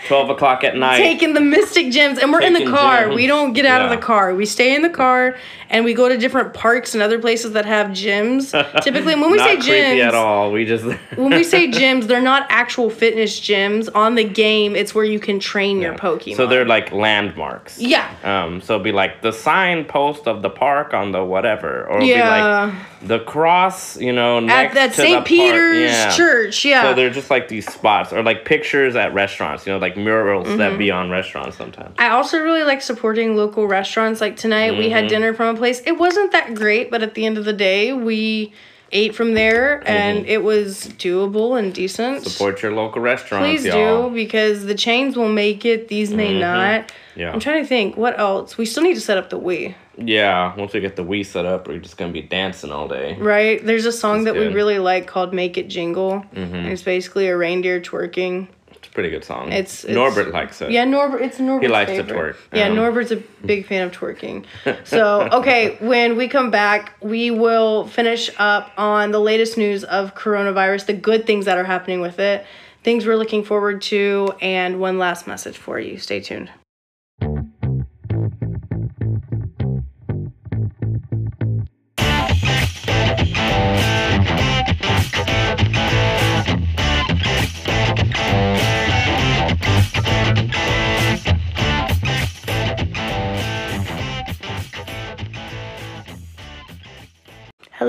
Twelve 0.08 0.28
o'clock 0.28 0.64
at 0.64 0.76
night. 0.76 0.96
taking 0.98 1.34
the 1.34 1.40
Mystic 1.40 1.86
gyms, 1.86 2.18
and 2.20 2.32
we're 2.32 2.42
in 2.42 2.52
the 2.52 2.66
car. 2.66 3.10
We 3.14 3.26
don't 3.26 3.52
get 3.52 3.64
out 3.64 3.82
of 3.82 3.90
the 3.90 3.96
car. 4.04 4.34
We 4.34 4.44
stay 4.44 4.74
in 4.74 4.82
the 4.82 4.90
car, 4.90 5.36
and 5.70 5.84
we 5.84 5.94
go 5.94 6.08
to 6.08 6.18
different 6.18 6.52
parks 6.52 6.94
and 6.94 7.02
other 7.02 7.18
places 7.18 7.52
that 7.52 7.64
have 7.64 7.88
gyms. 7.88 8.50
Typically, 8.82 9.14
when 9.14 9.30
we 9.30 9.38
say 9.38 9.56
gyms, 9.56 10.00
at 10.04 10.14
all. 10.14 10.50
We 10.52 10.64
just 10.64 10.84
when 11.16 11.30
we 11.30 11.44
say 11.44 11.68
gyms, 11.68 12.04
they're 12.08 12.20
not 12.20 12.46
actual 12.50 12.90
fitness 12.90 13.40
gyms. 13.40 13.88
On 13.94 14.14
the 14.16 14.24
game, 14.24 14.74
it's 14.76 14.94
where 14.94 15.04
you 15.04 15.20
can 15.20 15.38
train 15.38 15.80
your 15.80 15.94
Pokemon. 15.94 16.36
So 16.36 16.46
they're 16.46 16.64
like 16.66 16.92
landmarks. 16.92 17.78
yeah, 17.80 18.10
Um, 18.24 18.60
so 18.60 18.74
it'd 18.74 18.84
be 18.84 18.92
like 18.92 19.22
the 19.22 19.32
signpost 19.32 20.26
of 20.26 20.42
the 20.42 20.50
park 20.50 20.92
on 20.94 21.12
the 21.12 21.24
whatever, 21.24 21.86
or 21.88 22.02
Yeah. 22.02 22.66
be 22.66 22.72
like 22.72 22.74
the 23.02 23.18
cross, 23.20 23.96
you 23.98 24.12
know, 24.12 24.38
at 24.38 24.42
next 24.44 24.74
that 24.74 24.94
St. 24.94 25.24
Peter's 25.24 25.90
Yeah. 25.90 26.10
Church. 26.10 26.64
Yeah, 26.64 26.82
So 26.82 26.94
they're 26.94 27.08
just 27.10 27.30
like 27.30 27.48
these 27.48 27.70
spots, 27.72 28.12
or 28.12 28.22
like 28.22 28.44
pictures 28.44 28.96
at 28.96 29.14
restaurants, 29.14 29.66
you 29.66 29.72
know, 29.72 29.78
like 29.78 29.96
murals 29.96 30.46
Mm-hmm. 30.48 30.56
that 30.58 30.78
be 30.78 30.90
on 30.90 31.10
restaurants 31.10 31.56
sometimes. 31.56 31.94
I 31.98 32.08
also 32.10 32.38
really 32.40 32.62
like 32.62 32.82
supporting 32.82 33.36
local 33.36 33.66
restaurants. 33.66 34.20
Like 34.20 34.36
tonight, 34.36 34.72
we 34.76 34.84
Mm-hmm. 34.86 34.92
had 34.94 35.06
dinner 35.08 35.32
from 35.34 35.54
a 35.56 35.58
place. 35.60 35.80
It 35.86 35.98
wasn't 35.98 36.32
that 36.32 36.54
great, 36.54 36.90
but 36.90 37.02
at 37.02 37.14
the 37.14 37.24
end 37.26 37.38
of 37.38 37.44
the 37.44 37.52
day, 37.52 37.92
we 37.92 38.52
ate 38.92 39.14
from 39.14 39.34
there, 39.34 39.86
and 39.88 40.26
it 40.26 40.42
was 40.42 40.88
doable 40.98 41.58
and 41.58 41.72
decent. 41.72 42.18
Mm-hmm. 42.18 42.28
Support 42.28 42.62
your 42.62 42.72
local 42.72 43.00
restaurants, 43.00 43.62
Please 43.62 43.64
y'all. 43.64 44.08
do 44.08 44.14
because 44.14 44.64
the 44.64 44.74
chains 44.74 45.16
will 45.16 45.28
make 45.28 45.64
it. 45.64 45.88
These 45.88 46.12
may 46.12 46.38
not. 46.38 46.92
Yeah. 47.14 47.32
I'm 47.32 47.40
trying 47.40 47.62
to 47.62 47.68
think 47.68 47.96
what 47.96 48.18
else. 48.18 48.58
We 48.58 48.66
still 48.66 48.82
need 48.82 48.94
to 48.94 49.00
set 49.00 49.18
up 49.18 49.30
the 49.30 49.38
Wii. 49.38 49.74
Yeah. 49.96 50.56
Once 50.56 50.72
we 50.72 50.80
get 50.80 50.96
the 50.96 51.04
Wii 51.04 51.24
set 51.24 51.44
up, 51.44 51.68
we're 51.68 51.78
just 51.78 51.96
gonna 51.98 52.12
be 52.12 52.22
dancing 52.22 52.72
all 52.72 52.88
day. 52.88 53.16
Right? 53.16 53.64
There's 53.64 53.84
a 53.84 53.92
song 53.92 54.24
that 54.24 54.34
we 54.34 54.48
really 54.48 54.78
like 54.78 55.06
called 55.06 55.34
Make 55.34 55.58
It 55.58 55.68
Jingle. 55.68 56.24
And 56.32 56.66
it's 56.66 56.82
basically 56.82 57.28
a 57.28 57.36
reindeer 57.36 57.80
twerking. 57.80 58.48
Pretty 58.92 59.10
good 59.10 59.24
song. 59.24 59.48
It's- 59.52 59.84
it's- 59.84 59.94
Norbert 59.94 60.32
likes 60.32 60.60
it. 60.60 60.70
Yeah, 60.70 60.84
Norbert, 60.84 61.22
it's 61.22 61.38
Norbert. 61.38 61.62
He 61.62 61.68
likes 61.68 61.90
to 61.92 62.02
favorite. 62.04 62.34
twerk. 62.34 62.56
Yeah, 62.58 62.66
Um, 62.66 62.74
Norbert's 62.76 63.12
a 63.12 63.22
big 63.46 63.66
fan 63.66 63.82
of 63.86 63.92
twerking. 63.92 64.44
So, 64.84 65.28
okay, 65.32 65.76
when 65.80 66.16
we 66.16 66.26
come 66.28 66.50
back, 66.50 66.94
we 67.00 67.30
will 67.30 67.86
finish 67.86 68.30
up 68.38 68.72
on 68.76 69.12
the 69.12 69.20
latest 69.20 69.56
news 69.56 69.84
of 69.84 70.14
coronavirus, 70.16 70.86
the 70.86 70.92
good 70.92 71.24
things 71.26 71.44
that 71.44 71.56
are 71.56 71.64
happening 71.64 72.00
with 72.00 72.18
it, 72.18 72.44
things 72.82 73.06
we're 73.06 73.16
looking 73.16 73.44
forward 73.44 73.80
to, 73.82 74.32
and 74.40 74.80
one 74.80 74.98
last 74.98 75.26
message 75.26 75.56
for 75.56 75.78
you. 75.78 75.96
Stay 75.98 76.18
tuned. 76.20 76.50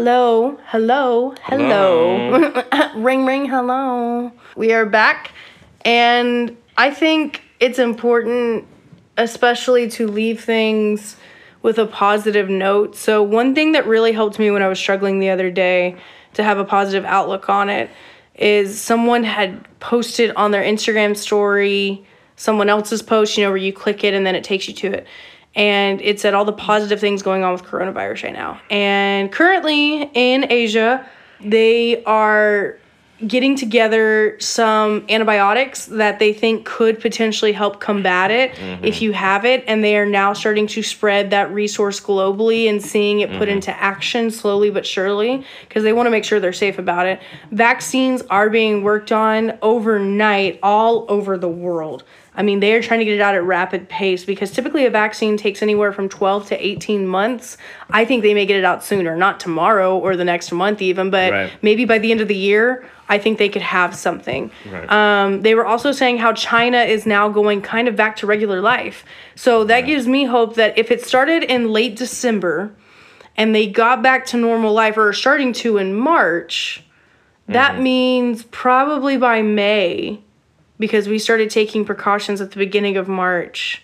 Hello, 0.04 0.58
hello, 0.66 1.36
hello. 1.44 2.52
ring, 2.96 3.24
ring, 3.24 3.46
hello. 3.46 4.32
We 4.56 4.74
are 4.74 4.88
back, 4.88 5.32
and 5.86 6.58
I 6.76 6.90
think 6.90 7.44
it's 7.60 7.78
important, 7.78 8.66
especially 9.18 9.88
to 9.92 10.08
leave 10.08 10.44
things 10.44 11.18
with 11.62 11.78
a 11.78 11.86
positive 11.86 12.50
note. 12.50 12.96
So, 12.96 13.22
one 13.22 13.54
thing 13.54 13.74
that 13.74 13.86
really 13.86 14.12
helped 14.12 14.40
me 14.40 14.50
when 14.50 14.64
I 14.64 14.70
was 14.70 14.80
struggling 14.80 15.20
the 15.20 15.30
other 15.30 15.52
day 15.52 15.96
to 16.34 16.42
have 16.42 16.58
a 16.58 16.66
positive 16.66 17.06
outlook 17.06 17.48
on 17.48 17.70
it 17.70 17.92
is 18.34 18.82
someone 18.82 19.24
had 19.24 19.68
posted 19.80 20.32
on 20.32 20.50
their 20.50 20.64
Instagram 20.64 21.16
story 21.16 22.08
someone 22.42 22.70
else's 22.70 23.04
post, 23.04 23.38
you 23.38 23.44
know, 23.44 23.52
where 23.52 23.58
you 23.58 23.72
click 23.72 24.04
it 24.04 24.16
and 24.16 24.26
then 24.26 24.34
it 24.34 24.44
takes 24.44 24.68
you 24.68 24.74
to 24.74 24.88
it. 24.88 25.08
And 25.54 26.02
it 26.02 26.20
said 26.20 26.34
all 26.34 26.46
the 26.46 26.54
positive 26.54 27.00
things 27.00 27.22
going 27.22 27.44
on 27.44 27.52
with 27.52 27.64
coronavirus 27.64 28.24
right 28.24 28.34
now. 28.34 28.62
And 28.70 29.32
currently 29.32 30.04
in 30.14 30.50
Asia, 30.50 31.06
they 31.42 32.04
are 32.06 32.78
getting 33.28 33.56
together 33.56 34.36
some 34.40 35.06
antibiotics 35.10 35.86
that 35.88 36.20
they 36.20 36.34
think 36.34 36.66
could 36.66 37.00
potentially 37.00 37.52
help 37.52 37.80
combat 37.80 38.32
it 38.32 38.54
mm-hmm. 38.54 38.84
if 38.84 39.02
you 39.02 39.14
have 39.14 39.46
it. 39.46 39.64
And 39.68 39.84
they 39.84 39.96
are 39.98 40.06
now 40.06 40.34
starting 40.34 40.68
to 40.68 40.84
spread 40.84 41.30
that 41.30 41.52
resource 41.52 42.00
globally 42.00 42.68
and 42.68 42.82
seeing 42.82 43.20
it 43.20 43.30
put 43.32 43.42
mm-hmm. 43.42 43.50
into 43.50 43.72
action 43.72 44.32
slowly 44.32 44.70
but 44.70 44.86
surely 44.86 45.46
because 45.68 45.84
they 45.84 45.94
want 45.94 46.08
to 46.08 46.12
make 46.12 46.24
sure 46.24 46.40
they're 46.40 46.54
safe 46.54 46.80
about 46.80 47.06
it. 47.06 47.22
Vaccines 47.52 48.22
are 48.30 48.50
being 48.50 48.84
worked 48.84 49.12
on 49.12 49.58
overnight 49.62 50.60
all 50.64 51.06
over 51.10 51.38
the 51.38 51.50
world 51.50 52.04
I 52.34 52.44
mean, 52.44 52.62
they 52.62 52.74
are 52.74 52.82
trying 52.82 53.00
to 53.00 53.06
get 53.06 53.16
it 53.16 53.20
out 53.22 53.36
at 53.36 53.44
rapid 53.44 53.90
pace 53.90 54.24
because 54.24 54.52
typically 54.52 54.86
a 54.86 54.90
vaccine 54.90 55.36
takes 55.36 55.62
anywhere 55.62 55.92
from 55.92 56.08
12 56.08 56.48
to 56.48 56.66
18 56.66 57.06
months. 57.06 57.58
I 57.90 58.06
think 58.06 58.24
they 58.24 58.34
may 58.34 58.46
get 58.46 58.58
it 58.58 58.64
out 58.64 58.84
sooner, 58.86 59.18
not 59.18 59.40
tomorrow 59.42 59.98
or 59.98 60.16
the 60.16 60.24
next 60.24 60.50
month 60.54 60.82
even, 60.82 61.10
but 61.10 61.32
Right. 61.32 61.52
maybe 61.62 61.84
by 61.84 61.98
the 62.00 62.10
end 62.10 62.22
of 62.22 62.30
the 62.30 62.36
year, 62.36 62.86
I 63.10 63.18
think 63.18 63.38
they 63.38 63.50
could 63.50 63.62
have 63.64 63.94
something. 63.94 64.50
Right. 64.72 64.90
Um, 64.90 65.42
they 65.42 65.56
were 65.56 65.66
also 65.66 65.92
saying 65.92 66.20
how 66.20 66.32
China 66.32 66.78
is 66.80 67.06
now 67.06 67.28
going 67.28 67.62
kind 67.62 67.90
of 67.90 67.98
back 67.98 68.16
to 68.18 68.26
regular 68.28 68.62
life. 68.62 69.04
So 69.36 69.66
that 69.66 69.82
gives 69.82 70.08
me 70.08 70.24
hope 70.24 70.56
that 70.56 70.78
if 70.78 70.90
it 70.90 71.02
started 71.04 71.44
in 71.44 71.74
late 71.74 71.98
December 71.98 72.74
and 73.36 73.54
they 73.54 73.68
got 73.68 74.02
back 74.02 74.26
to 74.28 74.38
normal 74.38 74.72
life 74.72 74.96
or 74.96 75.10
are 75.10 75.14
starting 75.14 75.52
to 75.54 75.78
in 75.78 75.94
March, 75.94 76.82
that 77.50 77.74
Mm-hmm. 77.74 77.84
means 77.84 78.44
probably 78.44 79.18
by 79.18 79.42
May, 79.42 80.22
because 80.82 81.08
we 81.08 81.20
started 81.20 81.50
taking 81.50 81.86
precautions 81.86 82.42
at 82.42 82.52
the 82.52 82.58
beginning 82.58 82.98
of 82.98 83.08
March. 83.08 83.84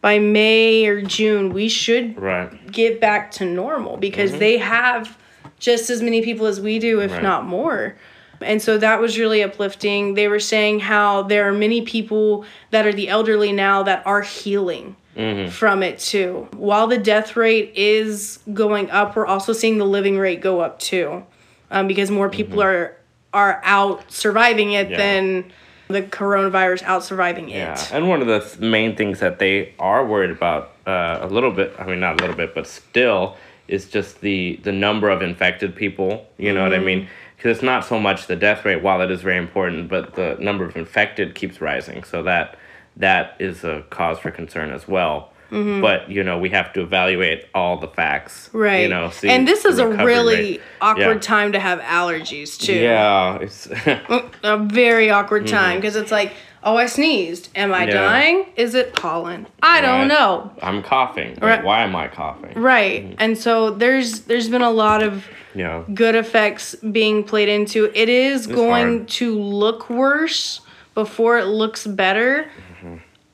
By 0.00 0.20
May 0.20 0.86
or 0.86 1.02
June, 1.02 1.52
we 1.52 1.68
should 1.68 2.18
Right. 2.20 2.70
get 2.70 3.00
back 3.00 3.32
to 3.32 3.44
normal 3.44 3.96
because 3.96 4.30
mm-hmm. 4.30 4.38
they 4.38 4.58
have 4.58 5.18
just 5.58 5.90
as 5.90 6.00
many 6.00 6.22
people 6.22 6.46
as 6.46 6.60
we 6.60 6.78
do, 6.78 7.00
if 7.00 7.10
Right. 7.10 7.22
not 7.22 7.44
more. 7.44 7.96
And 8.40 8.62
so 8.62 8.78
that 8.78 9.00
was 9.00 9.18
really 9.18 9.42
uplifting. 9.42 10.14
They 10.14 10.28
were 10.28 10.38
saying 10.38 10.80
how 10.80 11.22
there 11.22 11.48
are 11.48 11.52
many 11.52 11.82
people 11.82 12.44
that 12.70 12.86
are 12.86 12.92
the 12.92 13.08
elderly 13.08 13.50
now 13.50 13.82
that 13.82 14.02
are 14.06 14.22
healing 14.22 14.94
mm-hmm. 15.16 15.50
from 15.50 15.82
it 15.82 15.98
too. 15.98 16.46
While 16.56 16.86
the 16.86 16.98
death 16.98 17.34
rate 17.34 17.72
is 17.74 18.38
going 18.52 18.90
up, 18.90 19.16
we're 19.16 19.26
also 19.26 19.52
seeing 19.52 19.78
the 19.78 19.86
living 19.86 20.18
rate 20.18 20.40
go 20.40 20.60
up 20.60 20.78
too, 20.78 21.24
um, 21.72 21.88
because 21.88 22.10
more 22.10 22.28
people 22.28 22.58
mm-hmm. 22.58 22.68
are 22.68 22.96
are 23.34 23.60
out 23.64 24.10
surviving 24.10 24.72
it 24.72 24.90
Yeah. 24.90 24.96
than 24.96 25.52
the 25.88 26.02
coronavirus 26.02 26.82
out 26.82 27.04
surviving 27.04 27.48
it. 27.48 27.56
Yeah, 27.56 27.88
and 27.92 28.08
one 28.08 28.20
of 28.20 28.26
the 28.26 28.64
main 28.64 28.96
things 28.96 29.20
that 29.20 29.38
they 29.38 29.74
are 29.78 30.04
worried 30.04 30.30
about 30.30 30.72
uh, 30.86 31.18
a 31.22 31.26
little 31.28 31.50
bit, 31.52 31.74
I 31.78 31.86
mean, 31.86 32.00
not 32.00 32.20
a 32.20 32.22
little 32.22 32.36
bit, 32.36 32.54
but 32.54 32.66
still, 32.66 33.36
is 33.68 33.88
just 33.88 34.20
the, 34.20 34.60
the 34.62 34.72
number 34.72 35.10
of 35.10 35.22
infected 35.22 35.74
people. 35.74 36.26
You 36.38 36.52
know 36.54 36.62
what 36.62 36.74
I 36.74 36.78
mean? 36.78 37.08
Because 37.36 37.58
it's 37.58 37.64
not 37.64 37.84
so 37.84 37.98
much 37.98 38.26
the 38.26 38.36
death 38.36 38.64
rate, 38.64 38.82
while 38.82 39.00
it 39.00 39.10
is 39.10 39.22
very 39.22 39.36
important, 39.36 39.88
but 39.88 40.14
the 40.14 40.36
number 40.40 40.64
of 40.64 40.76
infected 40.76 41.34
keeps 41.34 41.60
rising. 41.60 42.04
So 42.04 42.22
that 42.22 42.58
that 42.96 43.36
is 43.38 43.62
a 43.62 43.84
cause 43.90 44.18
for 44.18 44.30
concern 44.30 44.70
as 44.70 44.88
well. 44.88 45.32
But, 45.50 46.10
you 46.10 46.22
know, 46.24 46.38
we 46.38 46.50
have 46.50 46.72
to 46.74 46.82
evaluate 46.82 47.46
all 47.54 47.78
the 47.78 47.88
facts. 47.88 48.50
Right. 48.52 48.82
You 48.82 48.88
know, 48.88 49.10
see 49.10 49.28
and 49.28 49.46
this 49.46 49.64
is 49.64 49.78
a 49.78 49.86
really 49.88 50.34
rate. 50.34 50.60
awkward 50.80 51.14
Yeah. 51.16 51.20
time 51.20 51.52
to 51.52 51.60
have 51.60 51.80
allergies 51.80 52.58
too. 52.58 52.74
Yeah, 52.74 53.38
it's 53.40 53.66
A 54.42 54.58
very 54.58 55.10
awkward 55.10 55.46
time 55.46 55.78
because 55.80 55.96
it's 55.96 56.10
like, 56.10 56.32
oh, 56.64 56.76
I 56.76 56.86
sneezed. 56.86 57.48
Am 57.54 57.72
I 57.72 57.80
Mm-hmm. 57.82 57.88
Yeah. 57.88 57.94
dying? 57.94 58.46
Is 58.56 58.74
it 58.74 58.94
pollen? 58.96 59.46
I 59.62 59.80
don't 59.80 60.08
know. 60.08 60.50
I'm 60.62 60.82
coughing. 60.82 61.34
Like, 61.34 61.42
Right. 61.42 61.64
Why 61.64 61.82
am 61.84 61.94
I 61.94 62.08
coughing? 62.08 62.60
Right. 62.60 63.04
Mm-hmm. 63.04 63.14
And 63.18 63.38
so 63.38 63.70
there's 63.70 64.20
there's 64.22 64.48
been 64.48 64.62
a 64.62 64.70
lot 64.70 65.02
of 65.02 65.24
Yeah. 65.54 65.84
good 65.94 66.16
effects 66.16 66.74
being 66.74 67.22
played 67.24 67.48
into. 67.48 67.90
It 67.94 68.08
is 68.08 68.46
going 68.48 68.98
hard. 68.98 69.08
to 69.08 69.38
look 69.38 69.88
worse 69.88 70.60
before 70.94 71.38
it 71.38 71.44
looks 71.46 71.86
better. 71.86 72.50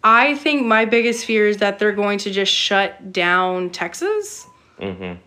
Mm-hmm. 0.03 0.33
I 0.33 0.35
think 0.35 0.67
my 0.67 0.85
biggest 0.85 1.25
fear 1.25 1.47
is 1.47 1.59
that 1.59 1.79
they're 1.79 1.93
going 1.93 2.19
to 2.21 2.31
just 2.31 2.53
shut 2.53 3.13
down 3.13 3.71
Texas 3.71 4.47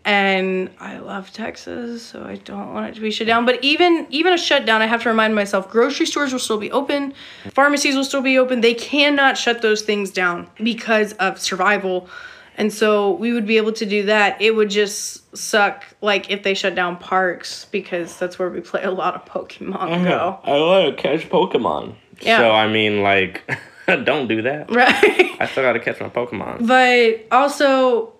And 0.03 0.69
I 0.79 0.97
love 0.97 1.31
Texas, 1.31 2.03
so 2.03 2.23
I 2.23 2.35
don't 2.35 2.73
want 2.73 2.89
it 2.89 2.95
to 2.95 3.01
be 3.01 3.09
shut 3.09 3.25
down. 3.25 3.45
But 3.45 3.63
even 3.63 4.05
even 4.09 4.33
a 4.33 4.37
shutdown, 4.37 4.81
I 4.81 4.85
have 4.85 5.03
to 5.03 5.09
remind 5.09 5.33
myself: 5.33 5.69
grocery 5.69 6.05
stores 6.05 6.33
will 6.33 6.39
still 6.39 6.57
be 6.57 6.71
open, 6.71 7.13
pharmacies 7.51 7.95
will 7.95 8.03
still 8.03 8.21
be 8.21 8.37
open. 8.37 8.59
They 8.59 8.73
cannot 8.73 9.37
shut 9.37 9.61
those 9.61 9.81
things 9.81 10.11
down 10.11 10.49
because 10.57 11.13
of 11.13 11.39
survival. 11.39 12.09
And 12.57 12.71
so 12.71 13.11
we 13.11 13.33
would 13.33 13.45
be 13.45 13.57
able 13.57 13.73
to 13.73 13.85
do 13.85 14.03
that. 14.03 14.41
It 14.41 14.55
would 14.55 14.69
just 14.69 15.37
suck, 15.37 15.83
like 16.01 16.31
if 16.31 16.43
they 16.43 16.53
shut 16.53 16.73
down 16.73 16.97
parks, 16.97 17.65
because 17.65 18.17
that's 18.17 18.39
where 18.39 18.49
we 18.49 18.61
play 18.61 18.83
a 18.83 18.91
lot 18.91 19.15
of 19.15 19.25
Pokemon 19.25 20.03
Go. 20.05 20.39
I 20.43 20.51
love 20.51 20.95
to 20.95 21.01
catch 21.01 21.29
Pokemon. 21.29 21.95
Yeah. 22.21 22.39
So 22.39 22.51
I 22.51 22.67
mean, 22.69 23.03
like, 23.03 23.43
don't 24.03 24.27
do 24.27 24.41
that. 24.43 24.71
Right. 24.71 25.35
I 25.39 25.47
still 25.47 25.63
gotta 25.63 25.79
catch 25.79 25.99
my 25.99 26.09
Pokemon. 26.09 26.67
But 26.67 27.25
also, 27.35 28.13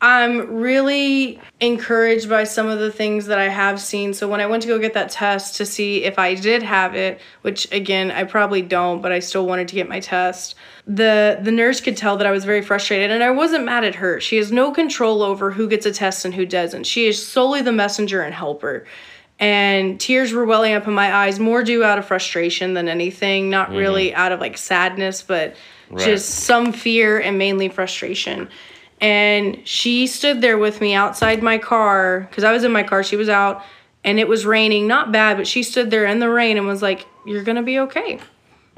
I'm 0.00 0.58
really 0.58 1.40
encouraged 1.58 2.28
by 2.28 2.44
some 2.44 2.68
of 2.68 2.78
the 2.78 2.92
things 2.92 3.26
that 3.26 3.40
I 3.40 3.48
have 3.48 3.80
seen. 3.80 4.14
So 4.14 4.28
when 4.28 4.40
I 4.40 4.46
went 4.46 4.62
to 4.62 4.68
go 4.68 4.78
get 4.78 4.94
that 4.94 5.10
test 5.10 5.56
to 5.56 5.66
see 5.66 6.04
if 6.04 6.20
I 6.20 6.34
did 6.34 6.62
have 6.62 6.94
it, 6.94 7.20
which 7.42 7.70
again 7.72 8.12
I 8.12 8.22
probably 8.22 8.62
don't, 8.62 9.02
but 9.02 9.10
I 9.10 9.18
still 9.18 9.44
wanted 9.44 9.66
to 9.68 9.74
get 9.74 9.88
my 9.88 9.98
test. 9.98 10.54
The 10.86 11.40
the 11.42 11.50
nurse 11.50 11.80
could 11.80 11.96
tell 11.96 12.16
that 12.16 12.28
I 12.28 12.30
was 12.30 12.44
very 12.44 12.62
frustrated 12.62 13.10
and 13.10 13.24
I 13.24 13.30
wasn't 13.30 13.64
mad 13.64 13.82
at 13.82 13.96
her. 13.96 14.20
She 14.20 14.36
has 14.36 14.52
no 14.52 14.70
control 14.70 15.22
over 15.22 15.50
who 15.50 15.68
gets 15.68 15.84
a 15.84 15.92
test 15.92 16.24
and 16.24 16.34
who 16.34 16.46
doesn't. 16.46 16.84
She 16.84 17.06
is 17.06 17.24
solely 17.26 17.60
the 17.60 17.72
messenger 17.72 18.22
and 18.22 18.32
helper. 18.32 18.86
And 19.40 20.00
tears 20.00 20.32
were 20.32 20.44
welling 20.44 20.74
up 20.74 20.88
in 20.88 20.94
my 20.94 21.14
eyes, 21.14 21.38
more 21.38 21.62
due 21.62 21.84
out 21.84 21.98
of 21.98 22.04
frustration 22.04 22.74
than 22.74 22.88
anything, 22.88 23.50
not 23.50 23.68
mm-hmm. 23.68 23.78
really 23.78 24.14
out 24.14 24.32
of 24.32 24.40
like 24.40 24.58
sadness, 24.58 25.22
but 25.22 25.54
Right. 25.90 26.04
just 26.04 26.28
some 26.28 26.72
fear 26.72 27.18
and 27.18 27.38
mainly 27.38 27.68
frustration. 27.68 28.48
And 29.00 29.66
she 29.66 30.06
stood 30.06 30.40
there 30.40 30.58
with 30.58 30.80
me 30.80 30.94
outside 30.94 31.42
my 31.42 31.56
car 31.56 32.26
because 32.28 32.44
I 32.44 32.52
was 32.52 32.64
in 32.64 32.72
my 32.72 32.82
car, 32.82 33.02
she 33.02 33.16
was 33.16 33.28
out, 33.28 33.64
and 34.04 34.18
it 34.18 34.28
was 34.28 34.44
raining, 34.44 34.86
not 34.86 35.12
bad, 35.12 35.36
but 35.36 35.46
she 35.46 35.62
stood 35.62 35.90
there 35.90 36.04
in 36.04 36.18
the 36.18 36.28
rain 36.28 36.58
and 36.58 36.66
was 36.66 36.82
like, 36.82 37.06
"You're 37.26 37.42
gonna 37.42 37.62
be 37.62 37.78
okay. 37.80 38.18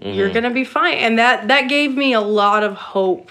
You're 0.01 0.27
mm-hmm. 0.27 0.35
gonna 0.35 0.51
be 0.51 0.65
fine." 0.65 0.95
And 0.95 1.19
that 1.19 1.49
that 1.49 1.69
gave 1.69 1.97
me 1.97 2.13
a 2.13 2.21
lot 2.21 2.63
of 2.63 2.75
hope 2.75 3.31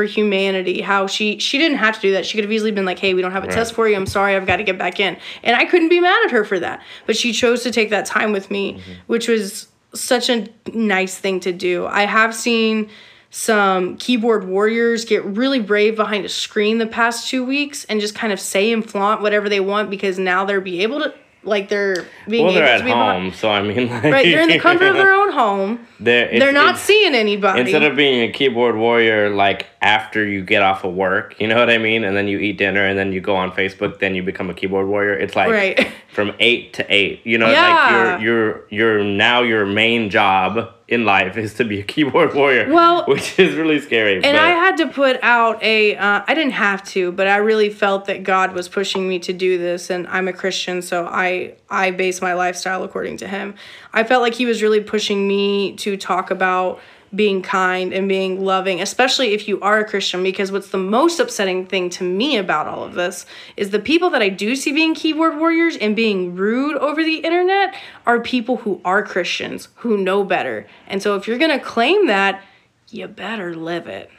for 0.00 0.04
humanity. 0.04 0.80
How 0.80 1.06
she 1.06 1.38
she 1.38 1.58
didn't 1.58 1.76
have 1.76 1.96
to 1.96 2.00
do 2.00 2.12
that. 2.12 2.24
She 2.24 2.38
could 2.38 2.44
have 2.44 2.52
easily 2.52 2.72
been 2.72 2.86
like, 2.86 2.98
"Hey, 2.98 3.12
we 3.12 3.20
don't 3.20 3.32
have 3.32 3.44
a 3.44 3.48
test 3.48 3.74
for 3.74 3.86
you. 3.86 3.96
I'm 3.96 4.06
sorry. 4.06 4.34
I've 4.34 4.46
got 4.46 4.56
to 4.56 4.62
get 4.62 4.78
back 4.78 4.98
in." 4.98 5.18
And 5.42 5.54
I 5.54 5.66
couldn't 5.66 5.90
be 5.90 6.00
mad 6.00 6.24
at 6.24 6.30
her 6.30 6.42
for 6.42 6.58
that. 6.58 6.82
But 7.04 7.18
she 7.18 7.34
chose 7.34 7.62
to 7.64 7.70
take 7.70 7.90
that 7.90 8.06
time 8.06 8.32
with 8.32 8.50
me, 8.50 8.74
mm-hmm. 8.74 8.92
which 9.08 9.28
was 9.28 9.68
such 9.92 10.30
a 10.30 10.48
nice 10.72 11.18
thing 11.18 11.38
to 11.40 11.52
do. 11.52 11.86
I 11.86 12.06
have 12.06 12.34
seen 12.34 12.88
some 13.28 13.98
keyboard 13.98 14.44
warriors 14.48 15.04
get 15.04 15.22
really 15.24 15.60
brave 15.60 15.96
behind 15.96 16.24
a 16.24 16.30
screen 16.30 16.78
the 16.78 16.86
past 16.86 17.28
two 17.28 17.44
weeks 17.44 17.84
and 17.84 18.00
just 18.00 18.14
kind 18.14 18.32
of 18.32 18.40
say 18.40 18.72
and 18.72 18.88
flaunt 18.88 19.20
whatever 19.20 19.50
they 19.50 19.60
want 19.60 19.90
because 19.90 20.18
now 20.18 20.46
they're 20.46 20.62
be 20.62 20.82
able 20.82 20.98
to 21.00 21.14
like 21.42 21.68
they're 21.68 22.04
being 22.28 22.44
Well, 22.44 22.54
they're 22.54 22.64
able 22.64 22.72
at 22.74 22.78
to 22.78 22.84
be 22.84 22.90
behind- 22.90 23.22
home, 23.24 23.32
so 23.32 23.50
I 23.50 23.62
mean, 23.62 23.88
like, 23.88 24.02
right 24.04 24.24
they're 24.24 24.42
in 24.42 24.48
the 24.50 24.58
comfort 24.58 24.88
of 24.88 24.94
their 24.96 25.12
own 25.12 25.32
home 25.32 25.86
They're, 26.00 26.28
they're 26.38 26.52
not 26.52 26.78
seeing 26.78 27.14
anybody 27.14 27.60
Instead 27.60 27.82
of 27.82 27.94
being 27.94 28.28
a 28.28 28.32
keyboard 28.32 28.74
warrior, 28.76 29.28
like 29.30 29.66
after 29.82 30.26
you 30.26 30.42
get 30.42 30.62
off 30.62 30.82
of 30.84 30.94
work, 30.94 31.38
you 31.38 31.46
know 31.46 31.56
what 31.58 31.68
I 31.68 31.76
mean, 31.76 32.04
and 32.04 32.16
then 32.16 32.26
you 32.26 32.38
eat 32.38 32.56
dinner, 32.56 32.84
and 32.86 32.98
then 32.98 33.12
you 33.12 33.20
go 33.20 33.36
on 33.36 33.52
Facebook, 33.52 33.98
then 33.98 34.14
you 34.14 34.22
become 34.22 34.48
a 34.48 34.54
keyboard 34.54 34.88
warrior. 34.88 35.12
It's 35.14 35.36
like 35.36 35.50
Right. 35.50 35.88
from 36.08 36.32
eight 36.40 36.72
to 36.74 36.86
eight. 36.94 37.20
You 37.24 37.36
know, 37.38 37.50
Yeah. 37.50 38.18
you're 38.18 38.64
you're 38.70 39.04
now 39.04 39.42
your 39.42 39.66
main 39.66 40.08
job 40.08 40.72
in 40.90 41.04
life 41.04 41.36
is 41.36 41.54
to 41.54 41.64
be 41.64 41.78
a 41.78 41.82
keyboard 41.84 42.34
warrior. 42.34 42.68
Well- 42.70 43.04
which 43.08 43.38
is 43.38 43.54
really 43.54 43.80
scary. 43.80 44.14
and 44.16 44.22
but 44.22 44.34
I 44.36 44.50
had 44.50 44.76
to 44.78 44.88
put 44.88 45.18
out 45.22 45.62
a. 45.62 45.96
Uh, 45.96 46.22
I 46.26 46.34
didn't 46.34 46.52
have 46.52 46.82
to, 46.88 47.12
but 47.12 47.26
I 47.28 47.36
really 47.36 47.70
felt 47.70 48.06
that 48.06 48.24
God 48.24 48.52
was 48.52 48.68
pushing 48.68 49.08
me 49.08 49.18
to 49.20 49.32
do 49.32 49.56
this, 49.56 49.88
and 49.88 50.06
I'm 50.08 50.28
a 50.28 50.32
Christian, 50.32 50.82
so 50.82 51.06
I 51.06 51.54
I 51.70 51.92
base 51.92 52.20
my 52.20 52.34
lifestyle 52.34 52.82
according 52.82 53.16
to 53.18 53.28
Him. 53.28 53.54
I 53.92 54.04
felt 54.04 54.20
like 54.20 54.34
He 54.34 54.46
was 54.46 54.62
really 54.62 54.80
pushing 54.80 55.26
me 55.26 55.76
to 55.76 55.96
talk 55.96 56.30
about 56.30 56.80
being 57.14 57.42
kind 57.42 57.92
and 57.92 58.08
being 58.08 58.44
loving, 58.44 58.80
especially 58.80 59.32
if 59.32 59.48
you 59.48 59.60
are 59.60 59.80
a 59.80 59.84
Christian, 59.84 60.22
because 60.22 60.52
what's 60.52 60.70
the 60.70 60.78
most 60.78 61.18
upsetting 61.18 61.66
thing 61.66 61.90
to 61.90 62.04
me 62.04 62.36
about 62.36 62.68
all 62.68 62.84
of 62.84 62.94
this 62.94 63.26
is 63.56 63.70
the 63.70 63.80
people 63.80 64.10
that 64.10 64.22
I 64.22 64.28
do 64.28 64.54
see 64.54 64.72
being 64.72 64.94
keyboard 64.94 65.38
warriors 65.38 65.76
and 65.76 65.96
being 65.96 66.36
rude 66.36 66.76
over 66.76 67.02
the 67.02 67.16
internet 67.16 67.74
are 68.06 68.20
people 68.20 68.58
who 68.58 68.80
are 68.84 69.02
Christians, 69.02 69.68
who 69.76 69.96
know 69.96 70.22
better. 70.22 70.66
And 70.86 71.02
so 71.02 71.16
if 71.16 71.26
you're 71.26 71.38
gonna 71.38 71.60
claim 71.60 72.06
that, 72.06 72.42
you 72.90 73.06
better 73.08 73.54
live 73.54 73.86
it. 73.88 74.10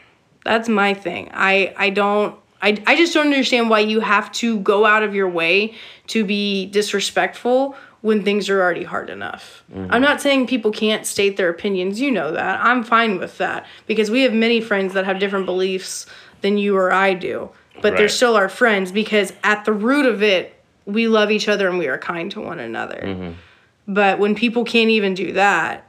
That's 0.43 0.67
my 0.67 0.93
thing. 0.93 1.29
I 1.33 1.73
I 1.77 1.89
don't 1.91 2.35
I, 2.61 2.81
I 2.85 2.95
just 2.95 3.13
don't 3.13 3.27
understand 3.27 3.69
why 3.69 3.79
you 3.79 4.01
have 4.01 4.31
to 4.33 4.59
go 4.59 4.85
out 4.85 5.03
of 5.03 5.15
your 5.15 5.29
way 5.29 5.75
to 6.07 6.23
be 6.23 6.67
disrespectful 6.67 7.75
when 8.01 8.23
things 8.23 8.49
are 8.49 8.59
already 8.59 8.83
hard 8.83 9.09
enough. 9.09 9.63
I'm 9.89 10.01
not 10.01 10.21
saying 10.21 10.47
people 10.47 10.71
can't 10.71 11.05
state 11.05 11.37
their 11.37 11.49
opinions, 11.49 12.01
you 12.01 12.11
know 12.11 12.31
that. 12.31 12.59
I'm 12.63 12.83
fine 12.83 13.19
with 13.19 13.37
that 13.37 13.65
because 13.85 14.09
we 14.09 14.23
have 14.23 14.33
many 14.33 14.59
friends 14.59 14.93
that 14.93 15.05
have 15.05 15.19
different 15.19 15.45
beliefs 15.45 16.07
than 16.41 16.57
you 16.57 16.75
or 16.75 16.91
I 16.91 17.13
do. 17.13 17.49
But 17.81 17.97
they're 17.97 18.09
still 18.09 18.35
our 18.35 18.49
friends 18.49 18.91
because 18.91 19.33
at 19.43 19.65
the 19.65 19.73
root 19.73 20.05
of 20.05 20.21
it, 20.21 20.55
we 20.85 21.07
love 21.07 21.31
each 21.31 21.47
other 21.47 21.67
and 21.67 21.77
we 21.77 21.87
are 21.87 21.97
kind 21.97 22.29
to 22.31 22.41
one 22.41 22.59
another. 22.59 23.01
Mm-hmm. 23.03 23.31
But 23.87 24.19
when 24.19 24.35
people 24.35 24.63
can't 24.63 24.89
even 24.89 25.13
do 25.13 25.33
that, 25.33 25.87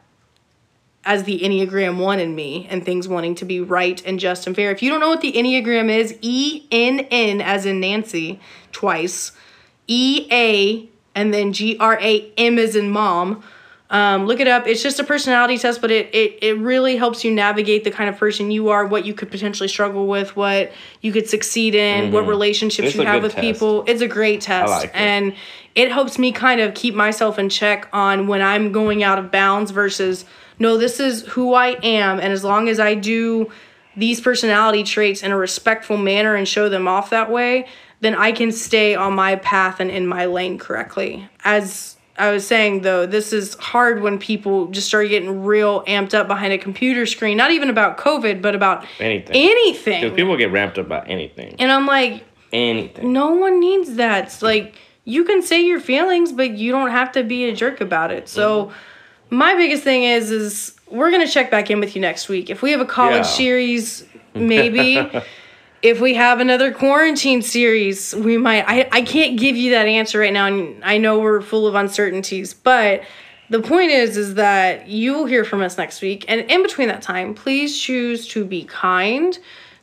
as 1.05 1.25
the 1.25 1.41
Enneagram 1.41 1.99
1 1.99 2.21
in 2.21 2.35
me 2.35 2.67
and 2.71 2.85
things 2.85 3.09
wanting 3.09 3.35
to 3.37 3.45
be 3.45 3.61
right 3.61 4.01
and 4.07 4.21
just 4.21 4.47
and 4.47 4.55
fair. 4.55 4.71
If 4.71 4.83
you 4.83 4.91
don't 4.91 5.01
know 5.01 5.09
what 5.09 5.21
the 5.21 5.33
Enneagram 5.33 5.91
is, 5.91 6.17
E 6.21 6.67
N 6.71 7.01
N 7.11 7.41
as 7.41 7.67
in 7.67 7.81
Nancy 7.81 8.39
twice, 8.71 9.33
E 9.89 10.29
A 10.31 10.89
and 11.15 11.33
then 11.33 11.53
G 11.53 11.77
R 11.79 11.99
A 12.01 12.33
M 12.37 12.59
as 12.59 12.77
in 12.77 12.91
mom. 12.91 13.43
Um, 13.91 14.25
look 14.25 14.41
it 14.41 14.49
up. 14.49 14.67
It's 14.67 14.83
just 14.83 14.99
a 15.01 15.05
personality 15.05 15.59
test, 15.59 15.83
but 15.83 15.91
it, 15.91 16.15
it 16.15 16.39
it 16.41 16.59
really 16.59 16.97
helps 16.97 17.25
you 17.25 17.31
navigate 17.31 17.85
the 17.85 17.91
kind 17.91 18.09
of 18.09 18.17
person 18.17 18.51
you 18.51 18.71
are, 18.71 18.87
what 18.87 19.05
you 19.05 19.13
could 19.13 19.31
potentially 19.31 19.69
struggle 19.69 20.07
with, 20.07 20.35
what 20.35 20.73
you 21.03 21.13
could 21.13 21.29
succeed 21.29 21.75
in, 21.75 22.11
what 22.11 22.27
relationships 22.27 22.89
It's 22.89 22.97
you 22.97 23.03
have 23.05 23.23
with 23.23 23.33
test. 23.33 23.43
people. 23.43 23.85
It's 23.87 24.01
a 24.01 24.09
great 24.09 24.41
test. 24.41 24.71
like 24.71 24.85
it. 24.85 24.93
And 24.95 25.35
it 25.75 25.93
helps 25.93 26.19
me 26.19 26.33
kind 26.33 26.63
of 26.63 26.73
keep 26.73 26.95
myself 26.95 27.39
in 27.39 27.51
check 27.51 27.87
on 27.93 28.29
when 28.29 28.41
I'm 28.41 28.73
going 28.73 29.03
out 29.03 29.19
of 29.19 29.31
bounds 29.31 29.71
versus 29.73 30.25
no, 30.59 30.79
this 30.79 30.99
is 30.99 31.27
who 31.27 31.53
I 31.53 31.79
am. 31.83 32.19
And 32.19 32.33
as 32.33 32.43
long 32.45 32.71
as 32.71 32.81
I 32.81 32.95
do 32.95 33.51
these 33.95 34.23
personality 34.23 34.85
traits 34.85 35.23
in 35.23 35.33
a 35.33 35.37
respectful 35.37 35.99
manner 35.99 36.35
and 36.35 36.49
show 36.49 36.71
them 36.71 36.89
off 36.89 37.11
that 37.11 37.31
way, 37.31 37.67
then 38.03 38.15
I 38.17 38.33
can 38.33 38.53
stay 38.53 38.95
on 38.95 39.15
my 39.15 39.37
path 39.37 39.79
and 39.81 39.91
in 39.91 40.07
my 40.07 40.27
lane 40.27 40.59
correctly. 40.59 41.27
As 41.45 41.97
I 42.19 42.31
was 42.31 42.47
saying 42.47 42.83
though, 42.83 43.07
this 43.07 43.33
is 43.33 43.55
hard 43.55 44.03
when 44.03 44.19
people 44.19 44.67
just 44.67 44.89
start 44.89 45.09
getting 45.09 45.43
real 45.45 45.83
amped 45.85 46.13
up 46.13 46.27
behind 46.29 46.53
a 46.53 46.59
computer 46.59 47.07
screen, 47.07 47.37
not 47.37 47.53
even 47.53 47.71
about 47.71 47.97
COVID, 47.99 48.43
but 48.43 48.55
about 48.55 48.85
anything. 49.01 49.35
anything. 49.35 50.03
Because 50.03 50.17
people 50.17 50.37
get 50.37 50.51
ramped 50.53 50.79
up 50.79 50.87
about 50.87 51.09
anything. 51.09 51.55
and 51.59 51.73
I'm 51.73 51.87
like, 51.87 52.25
Anything. 52.53 53.13
no 53.15 53.31
one 53.31 53.61
needs 53.61 53.95
that. 53.95 54.25
It's 54.25 54.43
like 54.43 54.75
you 55.05 55.25
can 55.25 55.41
say 55.41 55.65
your 55.65 55.81
feelings, 55.81 56.33
but 56.33 56.51
you 56.51 56.71
don't 56.73 56.91
have 56.91 57.13
to 57.13 57.23
be 57.23 57.45
a 57.45 57.55
jerk 57.55 57.81
about 57.81 58.11
it. 58.11 58.29
So 58.29 58.67
mm-hmm. 58.67 59.37
my 59.37 59.55
biggest 59.55 59.85
thing 59.85 60.03
is 60.03 60.31
is 60.31 60.75
we're 60.91 61.11
gonna 61.13 61.27
check 61.29 61.51
back 61.53 61.71
in 61.71 61.81
with 61.81 61.95
you 61.95 62.03
next 62.03 62.29
week. 62.29 62.51
If 62.51 62.63
we 62.63 62.73
have 62.73 62.81
a 62.81 62.85
college 62.85 63.19
Yeah. 63.19 63.23
series, 63.23 64.05
maybe. 64.35 65.09
If 65.83 66.01
we 66.01 66.15
have 66.15 66.39
another 66.41 66.73
quarantine 66.73 67.43
series, 67.43 68.15
we 68.15 68.39
might 68.39 68.65
I, 68.67 68.89
I 68.93 69.03
can't 69.03 69.39
give 69.39 69.57
you 69.57 69.73
that 69.73 69.87
answer 69.87 70.19
right 70.21 70.33
now 70.33 70.47
and 70.47 70.83
I 70.85 70.99
know 70.99 71.19
we're 71.19 71.41
full 71.41 71.67
of 71.67 71.75
uncertainties, 71.75 72.55
but 72.55 73.03
the 73.51 73.61
point 73.61 73.91
is 73.91 74.17
is 74.17 74.35
that 74.35 74.89
you 74.89 75.13
will 75.13 75.27
hear 75.27 75.45
from 75.45 75.61
us 75.61 75.77
next 75.77 76.01
week 76.01 76.25
and 76.29 76.41
in 76.51 76.63
between 76.63 76.89
that 76.89 77.03
time, 77.03 77.35
please 77.35 77.79
choose 77.79 78.29
to 78.29 78.45
be 78.45 78.65
kind, 78.65 79.39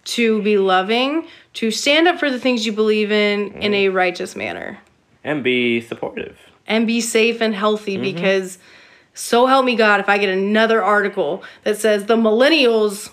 to 0.06 0.42
be 0.42 0.58
loving, 0.58 1.28
to 1.56 1.70
stand 1.70 2.08
up 2.08 2.18
for 2.18 2.30
the 2.30 2.40
things 2.40 2.66
you 2.66 2.72
believe 2.72 3.12
in 3.12 3.52
in 3.62 3.74
a 3.74 3.90
righteous 3.90 4.36
manner 4.36 4.80
And 5.24 5.44
be 5.44 5.82
supportive. 5.82 6.38
and 6.66 6.88
be 6.88 7.02
safe 7.02 7.42
and 7.42 7.54
healthy 7.54 7.96
mm-hmm. 7.96 8.16
because 8.16 8.58
so 9.14 9.48
help 9.48 9.66
me 9.66 9.76
God 9.76 10.00
if 10.00 10.08
I 10.08 10.18
get 10.18 10.30
another 10.30 10.82
article 10.82 11.44
that 11.66 11.78
says 11.78 12.06
the 12.06 12.16
millennials 12.16 13.10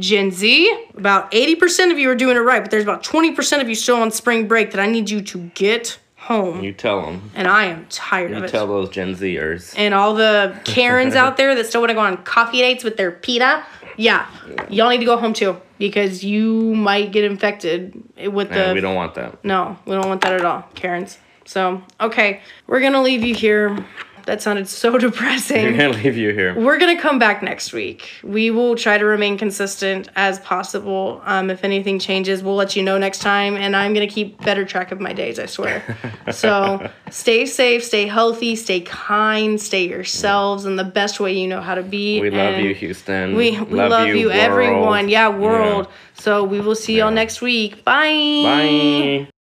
Gen 0.00 0.30
Z, 0.30 0.86
about 0.96 1.30
80% 1.32 1.92
of 1.92 1.98
you 1.98 2.10
are 2.10 2.14
doing 2.14 2.36
it 2.36 2.40
right, 2.40 2.60
but 2.62 2.70
there's 2.70 2.82
about 2.84 3.02
20% 3.04 3.60
of 3.60 3.68
you 3.68 3.74
still 3.74 3.96
on 3.96 4.10
spring 4.10 4.48
break 4.48 4.70
that 4.72 4.80
I 4.80 4.86
need 4.86 5.08
you 5.10 5.20
to 5.22 5.38
get 5.54 5.98
home. 6.16 6.62
You 6.62 6.72
tell 6.72 7.02
them. 7.02 7.30
and 7.34 7.46
I 7.48 7.66
am 7.66 7.86
tired 7.88 8.30
You 8.30 8.36
of 8.38 8.42
it. 8.44 8.46
You 8.46 8.52
tell 8.52 8.66
those 8.66 8.88
Gen 8.90 9.14
Zers. 9.14 9.74
and 9.76 9.94
all 9.94 10.14
the 10.14 10.58
Karens 10.64 11.14
out 11.14 11.36
there 11.36 11.54
that 11.54 11.66
still 11.66 11.80
want 11.80 11.90
to 11.90 11.94
go 11.94 12.00
on 12.00 12.16
coffee 12.24 12.58
dates 12.58 12.84
with 12.84 12.96
their 12.96 13.10
PETA, 13.10 13.64
yeah, 13.96 14.26
y'all 14.68 14.88
need 14.90 14.98
to 14.98 15.04
go 15.04 15.16
home 15.16 15.32
too 15.32 15.60
because 15.78 16.24
you 16.24 16.74
might 16.74 17.10
get 17.12 17.24
infected 17.24 18.02
with 18.32 18.48
the. 18.50 18.66
And 18.66 18.74
we 18.74 18.80
don't 18.80 18.94
want 18.94 19.14
that. 19.14 19.44
No, 19.44 19.78
we 19.86 19.92
don't 19.94 20.08
want 20.08 20.20
that 20.22 20.32
at 20.32 20.44
all, 20.44 20.62
Karens. 20.74 21.18
So, 21.44 21.82
okay, 22.00 22.42
we're 22.66 22.80
gonna 22.80 23.02
leave 23.02 23.22
you 23.24 23.34
here. 23.34 23.84
That 24.26 24.42
sounded 24.42 24.68
so 24.68 24.98
depressing. 25.06 25.64
We're 25.64 25.76
gonna 25.76 26.02
leave 26.02 26.16
you 26.16 26.32
here. 26.32 26.58
We're 26.58 26.78
gonna 26.78 27.00
come 27.00 27.18
back 27.18 27.42
next 27.42 27.72
week. 27.72 28.10
We 28.22 28.50
will 28.50 28.76
try 28.76 28.98
to 28.98 29.04
remain 29.04 29.38
consistent 29.38 30.08
as 30.16 30.38
possible. 30.40 31.22
Um, 31.24 31.50
if 31.50 31.64
anything 31.64 31.98
changes, 31.98 32.42
we'll 32.42 32.54
let 32.56 32.76
you 32.76 32.82
know 32.82 32.98
next 32.98 33.18
time. 33.20 33.56
And 33.56 33.74
I'm 33.76 33.94
gonna 33.94 34.06
keep 34.06 34.42
better 34.44 34.64
track 34.64 34.92
of 34.92 35.00
my 35.00 35.12
days. 35.12 35.38
I 35.38 35.46
swear. 35.46 35.82
so 36.32 36.90
stay 37.10 37.46
safe, 37.46 37.84
stay 37.84 38.06
healthy, 38.06 38.56
stay 38.56 38.80
kind, 38.80 39.60
stay 39.60 39.88
yourselves 39.88 40.64
in 40.64 40.76
the 40.76 40.84
best 40.84 41.20
way 41.20 41.32
you 41.32 41.48
know 41.48 41.60
how 41.60 41.74
to 41.74 41.82
be. 41.82 42.20
We 42.20 42.30
love 42.30 42.54
and 42.54 42.64
you, 42.66 42.74
Houston. 42.74 43.34
We, 43.34 43.60
we 43.60 43.78
love, 43.78 44.08
you, 44.08 44.26
world. 44.26 44.38
everyone. 44.38 45.08
Yeah, 45.08 45.28
world. 45.28 45.86
Yeah. 45.88 45.94
So 46.22 46.44
we 46.44 46.60
will 46.60 46.74
see 46.74 46.98
y'all 46.98 47.08
Yeah. 47.10 47.14
next 47.14 47.40
week. 47.40 47.84
Bye. 47.84 49.26
Bye. 49.26 49.39